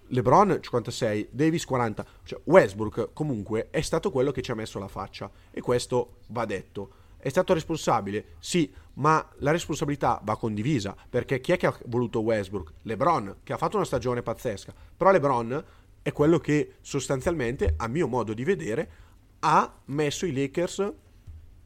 [0.09, 2.05] LeBron 56, Davis 40.
[2.25, 6.45] Cioè, Westbrook comunque è stato quello che ci ha messo la faccia e questo va
[6.45, 6.99] detto.
[7.21, 8.37] È stato responsabile?
[8.39, 12.73] Sì, ma la responsabilità va condivisa perché chi è che ha voluto Westbrook?
[12.83, 14.75] LeBron, che ha fatto una stagione pazzesca.
[14.97, 15.65] Però LeBron
[16.03, 18.91] è quello che sostanzialmente, a mio modo di vedere,
[19.41, 20.93] ha messo i Lakers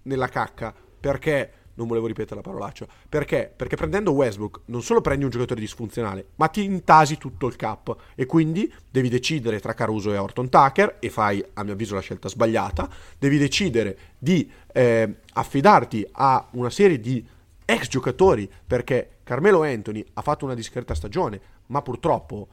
[0.03, 2.87] nella cacca perché non volevo ripetere la parolaccia.
[3.09, 3.53] Perché?
[3.55, 7.95] Perché prendendo Westbrook non solo prendi un giocatore disfunzionale, ma ti intasi tutto il cap
[8.15, 12.01] e quindi devi decidere tra Caruso e Orton Tucker e fai, a mio avviso, la
[12.01, 12.89] scelta sbagliata.
[13.19, 17.27] Devi decidere di eh, affidarti a una serie di
[17.65, 22.49] ex giocatori perché Carmelo Anthony ha fatto una discreta stagione, ma purtroppo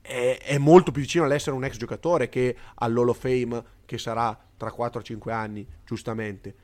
[0.00, 4.36] è, è molto più vicino all'essere un ex giocatore che all'Hall of Fame che sarà
[4.56, 6.54] tra 4-5 anni, giustamente.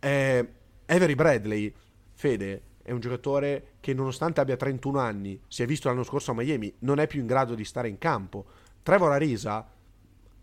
[0.00, 0.52] Eh,
[0.90, 1.72] Avery Bradley,
[2.14, 6.34] Fede, è un giocatore che nonostante abbia 31 anni, si è visto l'anno scorso a
[6.34, 8.46] Miami, non è più in grado di stare in campo.
[8.82, 9.70] Trevor Arisa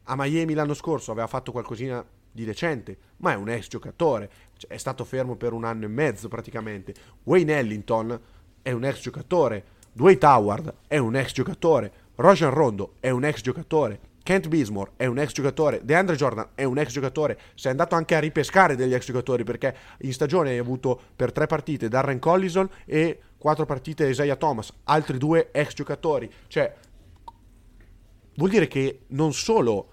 [0.03, 4.69] a Miami l'anno scorso aveva fatto qualcosina di decente, ma è un ex giocatore, cioè,
[4.69, 6.93] è stato fermo per un anno e mezzo praticamente.
[7.23, 8.19] Wayne Ellington
[8.61, 13.41] è un ex giocatore, Dwight Howard è un ex giocatore, Roger Rondo è un ex
[13.41, 17.93] giocatore, Kent Bismore è un ex giocatore, DeAndre Jordan è un ex giocatore, sei andato
[17.93, 22.17] anche a ripescare degli ex giocatori perché in stagione hai avuto per tre partite Darren
[22.17, 26.27] Collison e quattro partite Isaiah Thomas, altri due ex giocatori.
[26.47, 26.73] Cioè,
[28.37, 29.91] vuol dire che non solo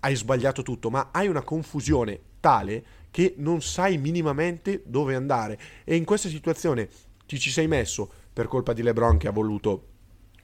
[0.00, 5.58] hai sbagliato tutto, ma hai una confusione tale che non sai minimamente dove andare.
[5.84, 6.86] E in questa situazione
[7.24, 9.86] ti ci sei messo per colpa di LeBron che ha voluto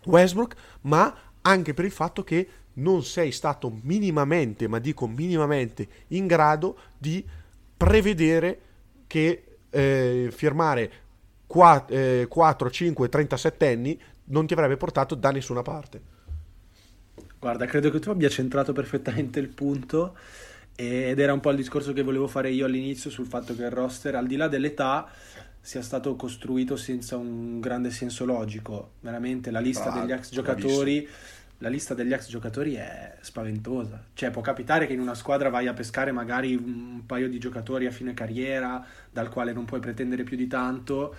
[0.06, 2.48] Westbrook, ma anche per il fatto che
[2.80, 7.24] non sei stato minimamente, ma dico minimamente, in grado di
[7.76, 8.60] prevedere
[9.06, 10.92] che eh, firmare
[11.46, 16.18] 4, eh, 4, 5, 37 anni non ti avrebbe portato da nessuna parte.
[17.38, 20.16] Guarda, credo che tu abbia centrato perfettamente il punto
[20.76, 23.70] ed era un po' il discorso che volevo fare io all'inizio sul fatto che il
[23.70, 25.08] roster, al di là dell'età,
[25.60, 28.92] sia stato costruito senza un grande senso logico.
[29.00, 31.00] Veramente la lista ah, degli ex giocatori...
[31.00, 34.02] Bravissimo la lista degli ex giocatori è spaventosa.
[34.14, 37.86] Cioè, può capitare che in una squadra vai a pescare magari un paio di giocatori
[37.86, 41.14] a fine carriera, dal quale non puoi pretendere più di tanto.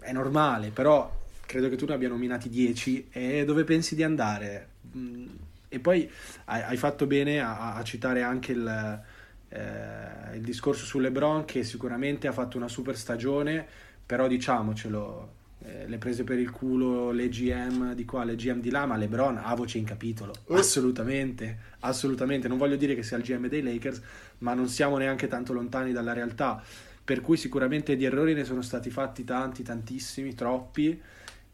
[0.00, 4.68] È normale, però credo che tu ne abbia nominati 10 e dove pensi di andare?
[4.96, 5.26] Mm,
[5.68, 6.10] e poi
[6.46, 9.02] hai, fatto bene a, a citare anche il,
[9.50, 13.66] eh, il discorso su LeBron, che sicuramente ha fatto una super stagione,
[14.06, 18.70] però diciamocelo, eh, le prese per il culo le GM di qua, le GM di
[18.70, 20.32] là, ma LeBron ha voce in capitolo.
[20.46, 20.54] Uh.
[20.54, 22.46] Assolutamente, assolutamente.
[22.48, 24.00] Non voglio dire che sia il GM dei Lakers,
[24.38, 26.62] ma non siamo neanche tanto lontani dalla realtà.
[27.02, 31.00] Per cui sicuramente di errori ne sono stati fatti tanti, tantissimi, troppi.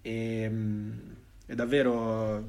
[0.02, 0.90] E, mm,
[1.46, 2.46] e davvero,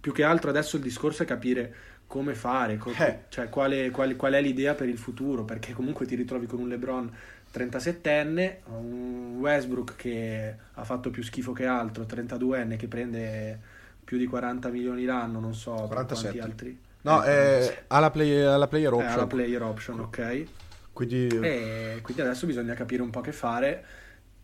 [0.00, 1.74] più che altro adesso il discorso è capire
[2.06, 3.24] come fare, co- eh.
[3.28, 6.68] cioè quale, qual, qual è l'idea per il futuro, perché comunque ti ritrovi con un
[6.68, 7.12] LeBron
[7.56, 13.58] 37enne, un Westbrook che ha fatto più schifo che altro, 32enne che prende
[14.04, 16.14] più di 40 milioni l'anno, non so 47.
[16.14, 16.80] quanti altri.
[17.02, 19.12] No, eh, ha la, play, la player option.
[19.12, 20.44] Ha la player option, ok.
[20.92, 21.26] Quindi...
[21.26, 23.84] E quindi adesso bisogna capire un po' che fare.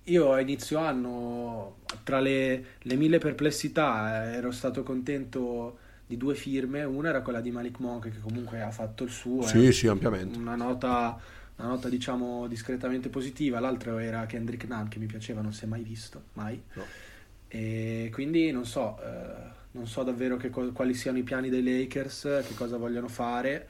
[0.04, 6.34] Io a inizio anno, tra le, le mille perplessità, eh, ero stato contento di due
[6.34, 6.84] firme.
[6.84, 9.42] Una era quella di Malik Monk, che comunque ha fatto il suo.
[9.42, 10.38] Sì, eh, sì, ampiamente.
[10.38, 11.18] Una nota
[11.62, 15.66] una nota diciamo discretamente positiva, l'altro era Kendrick Nunn che mi piaceva, non si è
[15.66, 16.60] mai visto, mai.
[16.74, 16.84] No.
[17.48, 22.42] E quindi non so, eh, non so davvero co- quali siano i piani dei Lakers,
[22.46, 23.68] che cosa vogliono fare,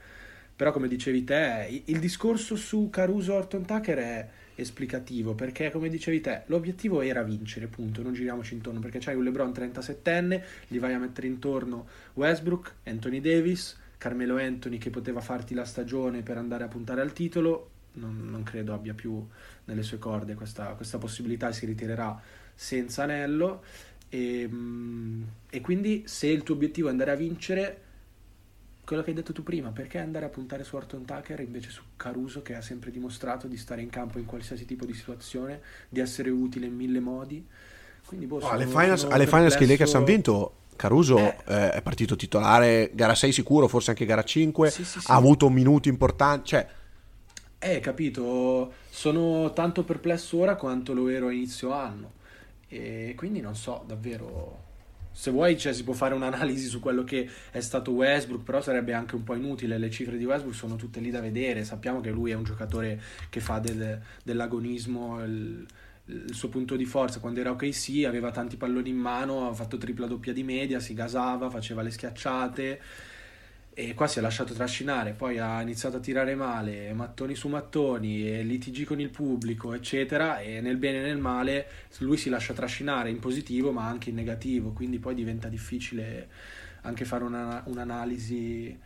[0.55, 6.21] Però come dicevi te, il discorso su Caruso Orton Tucker è esplicativo perché come dicevi
[6.21, 10.93] te l'obiettivo era vincere punto non giriamoci intorno perché c'hai un LeBron 37enne gli vai
[10.93, 16.63] a mettere intorno Westbrook Anthony Davis Carmelo Anthony che poteva farti la stagione per andare
[16.63, 19.25] a puntare al titolo non, non credo abbia più
[19.65, 22.19] nelle sue corde questa, questa possibilità e si ritirerà
[22.55, 23.63] senza anello
[24.09, 27.81] e, ehm, e quindi se il tuo obiettivo è andare a vincere
[28.85, 31.81] quello che hai detto tu prima, perché andare a puntare su Orton Tucker invece su
[31.95, 36.01] Caruso che ha sempre dimostrato di stare in campo in qualsiasi tipo di situazione, di
[36.01, 37.45] essere utile in mille modi.
[38.05, 41.37] Quindi, boh, oh, alle finals, alle finals che i Lakers hanno vinto, Caruso eh.
[41.45, 45.11] Eh, è partito titolare, gara 6 sicuro, forse anche gara 5, sì, sì, sì.
[45.11, 46.67] ha avuto minuti importanti, cioè...
[47.65, 52.11] Eh, capito, sono tanto perplesso ora quanto lo ero a inizio anno.
[52.67, 54.63] E quindi non so davvero
[55.13, 58.91] se vuoi cioè, si può fare un'analisi su quello che è stato Westbrook, però sarebbe
[58.91, 62.09] anche un po' inutile, le cifre di Westbrook sono tutte lì da vedere, sappiamo che
[62.09, 62.99] lui è un giocatore
[63.29, 65.65] che fa del, dell'agonismo il,
[66.05, 69.77] il, suo punto di forza, quando era OKC aveva tanti palloni in mano, ha fatto
[69.77, 72.81] tripla doppia di media, si gasava, faceva le schiacciate
[73.75, 78.45] e qua si è lasciato trascinare, poi ha iniziato a tirare male, mattoni su mattoni,
[78.45, 81.67] litigi con il pubblico, eccetera, e nel bene e nel male
[81.99, 86.29] lui si lascia trascinare in positivo ma anche in negativo, quindi poi diventa difficile
[86.81, 88.77] anche fare una, un'analisi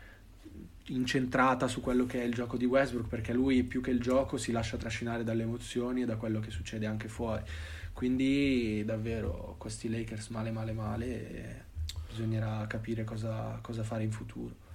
[0.89, 4.37] incentrata su quello che è il gioco di Westbrook, perché lui più che il gioco
[4.37, 7.43] si lascia trascinare dalle emozioni e da quello che succede anche fuori.
[7.91, 11.65] Quindi davvero questi Lakers male male male
[12.07, 14.65] bisognerà capire cosa, cosa fare in futuro.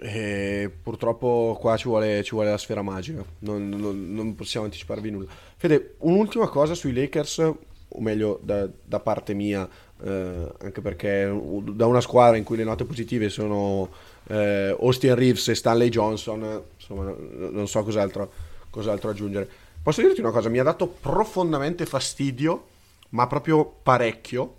[0.00, 5.10] E purtroppo qua ci vuole, ci vuole la sfera magica, non, non, non, possiamo anticiparvi
[5.10, 5.28] nulla.
[5.56, 9.68] Fede, un'ultima cosa sui Lakers, o meglio da, da parte mia,
[10.02, 11.32] eh, anche perché
[11.72, 13.88] da una squadra in cui le note positive sono
[14.26, 18.32] eh, Austin Reeves e Stanley Johnson, insomma non so cos'altro,
[18.70, 19.48] cos'altro aggiungere.
[19.80, 22.66] Posso dirti una cosa, mi ha dato profondamente fastidio,
[23.10, 24.56] ma proprio parecchio,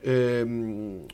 [0.00, 1.06] ehm,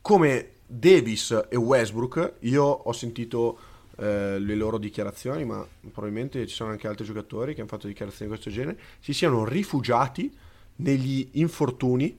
[0.00, 3.58] come Davis e Westbrook, io ho sentito
[3.96, 8.30] eh, le loro dichiarazioni, ma probabilmente ci sono anche altri giocatori che hanno fatto dichiarazioni
[8.30, 10.32] di questo genere, si siano rifugiati
[10.76, 12.16] negli infortuni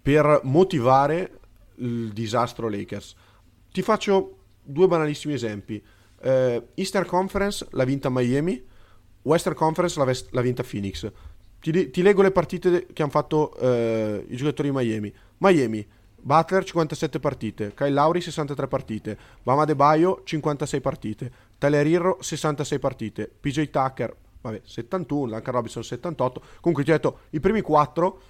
[0.00, 1.40] per motivare
[1.76, 3.14] il disastro Lakers.
[3.70, 5.82] Ti faccio due banalissimi esempi.
[6.22, 8.64] Eh, Eastern Conference l'ha vinta Miami,
[9.22, 11.10] Western Conference l'ha, vest- l'ha vinta Phoenix.
[11.60, 15.12] Ti, ti, leggo le partite che hanno fatto eh, i giocatori di Miami.
[15.36, 15.86] Miami
[16.24, 22.78] Butler 57 partite, Kyle Lauri 63 partite, Bama De Baio 56 partite, Tyler Hero 66
[22.78, 26.42] partite, PJ Tucker vabbè, 71, Duncan Robinson 78.
[26.60, 28.20] Comunque ti ho detto, i primi 4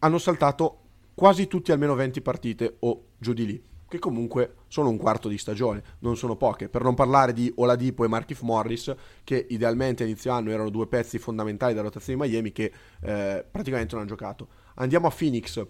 [0.00, 0.80] hanno saltato
[1.14, 5.38] quasi tutti almeno 20 partite o giù di lì, che comunque sono un quarto di
[5.38, 6.68] stagione, non sono poche.
[6.68, 8.94] Per non parlare di Oladipo e Markif Morris,
[9.24, 12.72] che idealmente a inizio anno erano due pezzi fondamentali della rotazione di Miami che
[13.02, 14.48] eh, praticamente non hanno giocato.
[14.74, 15.66] Andiamo a Phoenix.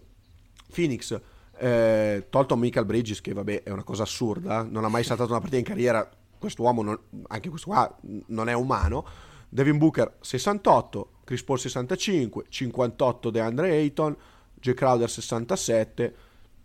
[0.73, 1.19] Phoenix
[1.59, 5.41] eh, tolto Michael Bridges, che vabbè è una cosa assurda, non ha mai saltato una
[5.41, 6.99] partita in carriera, quest'uomo, non,
[7.29, 9.05] anche questo qua, non è umano.
[9.49, 14.17] Devin Booker 68, Chris Paul 65, 58 DeAndre Ayton,
[14.55, 14.73] J.
[14.75, 16.15] Crowder 67,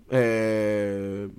[0.08, 1.30] eh,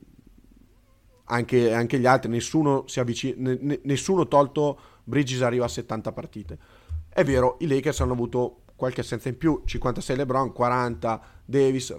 [1.24, 6.58] anche, anche, gli altri, nessuno, si avvicina, n- nessuno tolto Bridges arriva a 70 partite.
[7.08, 11.94] È vero, i Lakers hanno avuto qualche assenza in più, 56 LeBron, 40 Davis,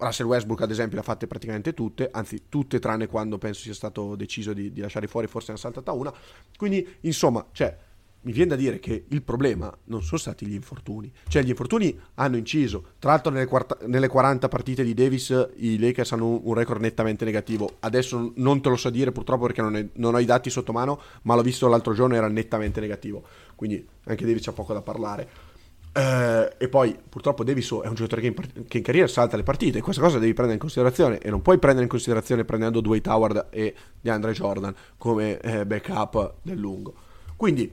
[0.00, 3.74] Russell Westbrook ad esempio le ha fatte praticamente tutte, anzi tutte tranne quando penso sia
[3.74, 6.12] stato deciso di, di lasciare fuori, forse ne ha saltata una.
[6.56, 7.76] Quindi insomma, cioè,
[8.22, 11.98] mi viene da dire che il problema non sono stati gli infortuni, cioè gli infortuni
[12.14, 16.54] hanno inciso, tra l'altro nelle, quarta, nelle 40 partite di Davis i Lakers hanno un,
[16.54, 20.18] record nettamente negativo, adesso non te lo so dire purtroppo perché non, è, non ho
[20.18, 23.22] i dati sotto mano, ma l'ho visto l'altro giorno era nettamente negativo,
[23.54, 25.48] quindi anche Davis ha poco da parlare.
[25.92, 29.42] Eh, e poi purtroppo Davis è un giocatore che in, che in, carriera salta le
[29.42, 32.80] partite e questa cosa devi prendere in considerazione e non puoi prendere in considerazione prendendo
[32.80, 36.94] Dwight Howard e DeAndre Jordan come eh, backup del lungo.
[37.34, 37.72] Quindi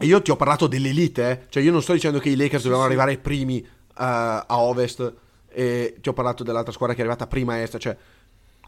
[0.00, 1.46] io ti ho parlato dell'elite eh?
[1.48, 3.64] cioè io non sto dicendo che i Lakers dovevano arrivare primi uh,
[3.96, 5.14] a ovest
[5.48, 7.78] e ti ho parlato dell'altra squadra che è arrivata prima a est.
[7.78, 7.96] Cioè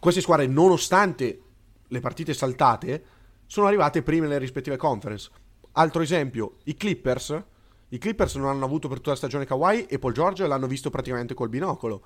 [0.01, 1.41] queste squadre nonostante
[1.87, 3.05] le partite saltate
[3.47, 5.31] sono arrivate prime nelle rispettive conference.
[5.73, 7.45] Altro esempio i Clippers
[7.91, 10.91] i Clippers non hanno avuto per tutta la stagione Kawhi e Paul George l'hanno visto
[10.91, 12.03] praticamente col binocolo.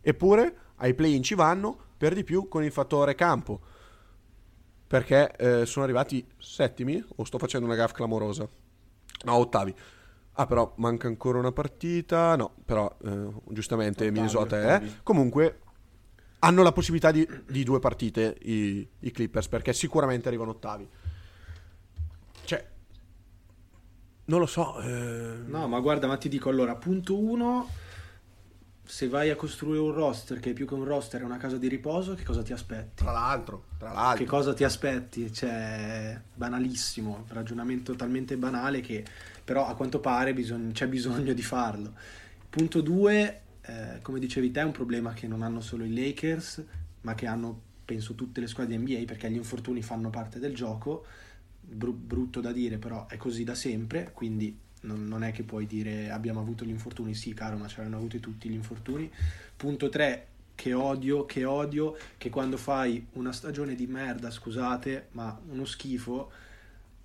[0.00, 3.60] Eppure ai play-in ci vanno per di più con il fattore campo.
[4.86, 8.48] Perché eh, sono arrivati settimi o sto facendo una gaffa clamorosa?
[9.24, 9.74] No, ottavi.
[10.34, 12.36] Ah, però manca ancora una partita.
[12.36, 14.82] No, però eh, giustamente ottavi, Minnesota è.
[15.02, 15.60] Comunque
[16.40, 20.88] hanno la possibilità di, di due partite i, i, Clippers perché sicuramente arrivano ottavi.
[22.44, 22.68] Cioè,
[24.26, 24.80] non lo so.
[24.80, 25.42] Eh...
[25.46, 27.68] No, ma guarda, ma ti dico allora, punto uno,
[28.84, 31.56] se vai a costruire un roster che è più che un roster è una casa
[31.56, 33.02] di riposo, che cosa ti aspetti?
[33.02, 34.24] Tra l'altro, tra l'altro.
[34.24, 35.32] Che cosa ti aspetti?
[35.32, 39.04] Cioè, banalissimo, ragionamento talmente banale che
[39.44, 41.92] però a quanto pare bisog- c'è bisogno di farlo.
[42.48, 46.64] Punto due, eh, come dicevi te, è un problema che non hanno solo i Lakers,
[47.02, 51.04] ma che hanno, penso, tutte le squadre NBA, perché gli infortuni fanno parte del gioco.
[51.66, 55.66] Br- brutto da dire, però è così da sempre, quindi non, non, è che puoi
[55.66, 59.10] dire abbiamo avuto gli infortuni, sì, caro, ma ce l'hanno avuti tutti gli infortuni.
[59.56, 65.38] Punto 3, che odio, che odio, che quando fai una stagione di merda, scusate, ma
[65.48, 66.30] uno schifo,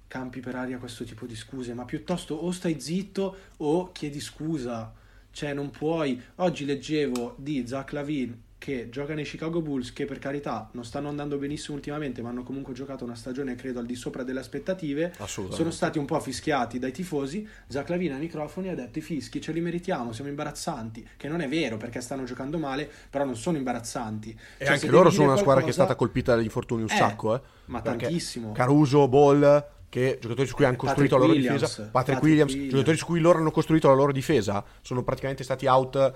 [0.08, 4.94] campi per aria questo tipo di scuse, ma piuttosto o stai zitto o chiedi scusa
[5.32, 6.22] cioè, non puoi.
[6.36, 11.08] Oggi leggevo di Zach Lavin che gioca nei Chicago Bulls, che per carità non stanno
[11.08, 15.14] andando benissimo ultimamente, ma hanno comunque giocato una stagione, credo, al di sopra delle aspettative.
[15.26, 17.48] Sono stati un po' fischiati dai tifosi.
[17.68, 21.08] Zach Lavin ai microfoni ha detto: I fischi ce li meritiamo, siamo imbarazzanti.
[21.16, 24.38] Che non è vero perché stanno giocando male, però non sono imbarazzanti.
[24.58, 25.42] E cioè, anche loro sono una qualcosa...
[25.42, 27.42] squadra che è stata colpita dagli infortuni un eh, sacco, eh.
[27.66, 28.52] Ma tantissimo.
[28.52, 32.22] Caruso, Ball che giocatori su cui hanno costruito Patrick la loro Williams, difesa, Patrick, Patrick
[32.22, 36.14] Williams, Williams, giocatori su cui loro hanno costruito la loro difesa, sono praticamente stati out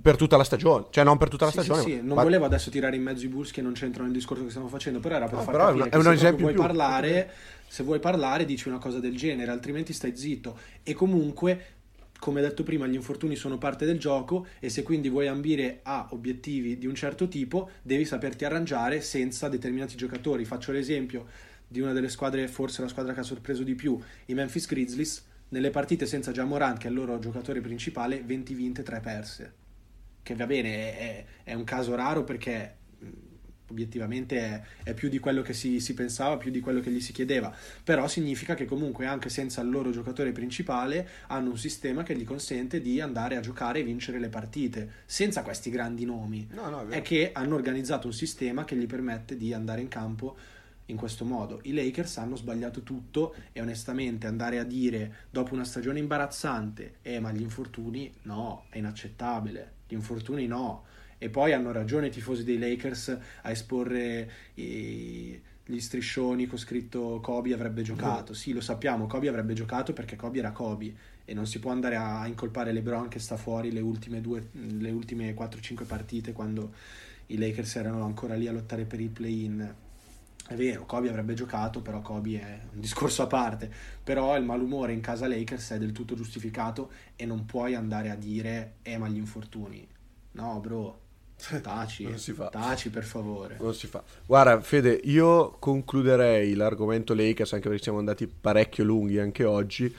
[0.00, 1.82] per tutta la stagione, cioè non per tutta la sì, stagione.
[1.82, 1.96] Sì, sì.
[2.02, 2.22] non ma...
[2.22, 5.00] volevo adesso tirare in mezzo i Bulls che non c'entrano nel discorso che stiamo facendo,
[5.00, 6.62] però era per no, far capire è un, è un esempio vuoi più.
[6.62, 7.30] parlare,
[7.66, 10.58] se vuoi parlare dici una cosa del genere, altrimenti stai zitto.
[10.82, 11.78] E comunque
[12.20, 16.08] come detto prima, gli infortuni sono parte del gioco e se quindi vuoi ambire a
[16.10, 20.44] obiettivi di un certo tipo, devi saperti arrangiare senza determinati giocatori.
[20.44, 21.26] Faccio l'esempio,
[21.66, 25.24] di una delle squadre, forse la squadra che ha sorpreso di più, i Memphis Grizzlies,
[25.50, 29.52] nelle partite senza Jamoran, che è il loro giocatore principale, 20 vinte, 3 perse.
[30.22, 32.78] Che va bene, è, è un caso raro perché
[33.70, 37.00] obiettivamente è, è, più di quello che si, si, pensava, più di quello che gli
[37.00, 42.02] si chiedeva, però significa che comunque anche senza il loro giocatore principale hanno un sistema
[42.02, 46.48] che gli consente di andare a giocare e vincere le partite, senza questi grandi nomi.
[46.52, 49.88] No, no, è, è che hanno organizzato un sistema che gli permette di andare in
[49.88, 50.36] campo
[50.90, 51.60] in questo modo.
[51.62, 57.20] I Lakers hanno sbagliato tutto e onestamente andare a dire dopo una stagione imbarazzante, eh
[57.20, 60.84] ma gli infortuni no, è inaccettabile, gli infortuni no.
[61.16, 67.20] E poi hanno ragione i tifosi dei Lakers a esporre i, gli striscioni con scritto
[67.20, 68.32] Kobe avrebbe giocato.
[68.32, 70.94] Sì, lo sappiamo, Kobe avrebbe giocato perché Kobe era Kobe
[71.24, 74.90] e non si può andare a incolpare LeBron che sta fuori le ultime, due, le
[74.90, 76.72] ultime 4-5 partite quando
[77.26, 79.74] i Lakers erano ancora lì a lottare per il play-in
[80.50, 83.70] è vero, Kobe avrebbe giocato, però Kobe è un discorso a parte.
[84.02, 88.16] Però il malumore in casa Lakers è del tutto giustificato e non puoi andare a
[88.16, 89.86] dire eh ma gli infortuni.
[90.32, 90.98] No, bro.
[91.62, 92.48] Taci, non si fa.
[92.48, 93.58] taci per favore.
[93.60, 94.02] Non si fa.
[94.26, 99.94] Guarda, Fede, io concluderei l'argomento Lakers, anche perché siamo andati parecchio lunghi anche oggi,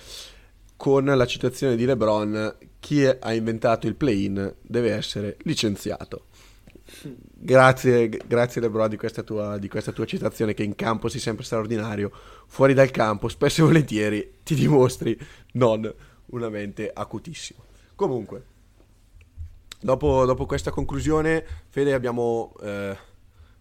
[0.75, 6.25] con la citazione di LeBron, chi ha inventato il play-in deve essere licenziato.
[7.33, 11.43] Grazie, grazie Lebron di questa, tua, di questa tua citazione che in campo sei sempre
[11.43, 12.11] straordinario,
[12.47, 15.17] fuori dal campo spesso e volentieri ti dimostri
[15.53, 15.91] non
[16.27, 17.59] una mente acutissima.
[17.95, 18.45] Comunque,
[19.79, 22.97] dopo, dopo questa conclusione, Fede, abbiamo eh,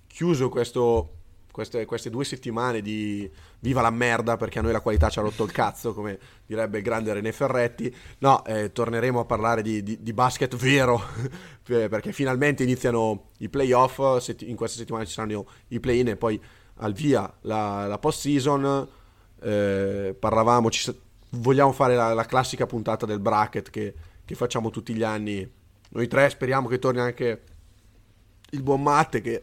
[0.06, 1.18] chiuso questo
[1.50, 3.28] queste, queste, due settimane di
[3.60, 6.78] viva la merda perché a noi la qualità ci ha rotto il cazzo, come direbbe
[6.78, 7.94] il grande René Ferretti.
[8.18, 11.02] No, eh, torneremo a parlare di, di, di basket vero
[11.62, 13.98] perché finalmente iniziano i playoff.
[14.40, 16.40] In queste settimane ci saranno i play-in e poi
[16.76, 18.88] al via la, la post-season.
[19.42, 20.94] Eh, parlavamo, ci,
[21.30, 25.48] vogliamo fare la, la, classica puntata del bracket che, che facciamo tutti gli anni.
[25.90, 27.42] Noi tre speriamo che torni anche
[28.50, 29.42] il buon Matte che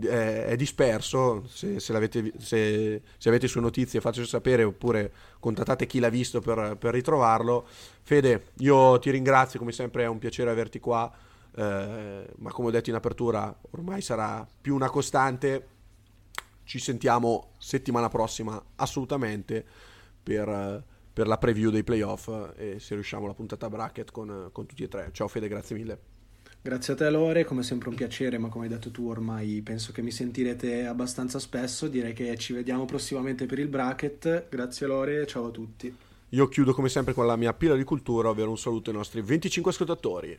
[0.00, 6.08] è disperso, se, se, se, se, avete sue notizie fateci sapere oppure contattate chi l'ha
[6.08, 7.66] visto per, per, ritrovarlo.
[8.02, 11.12] Fede, io ti ringrazio, come sempre è un piacere averti qua,
[11.56, 15.76] eh, ma come ho detto in apertura ormai sarà più una costante.
[16.62, 19.64] Ci sentiamo settimana prossima assolutamente
[20.22, 24.82] per, per la preview dei playoff e se riusciamo la puntata bracket con, con tutti
[24.82, 25.08] e tre.
[25.12, 26.07] Ciao Fede, grazie mille.
[26.60, 29.92] Grazie a te Lore, come sempre un piacere, ma come hai detto tu ormai penso
[29.92, 34.48] che mi sentirete abbastanza spesso, direi che ci vediamo prossimamente per il bracket.
[34.48, 35.96] Grazie Lore, ciao a tutti.
[36.30, 39.22] Io chiudo come sempre con la mia pila di cultura, ovvero un saluto ai nostri
[39.22, 40.38] 25 ascoltatori.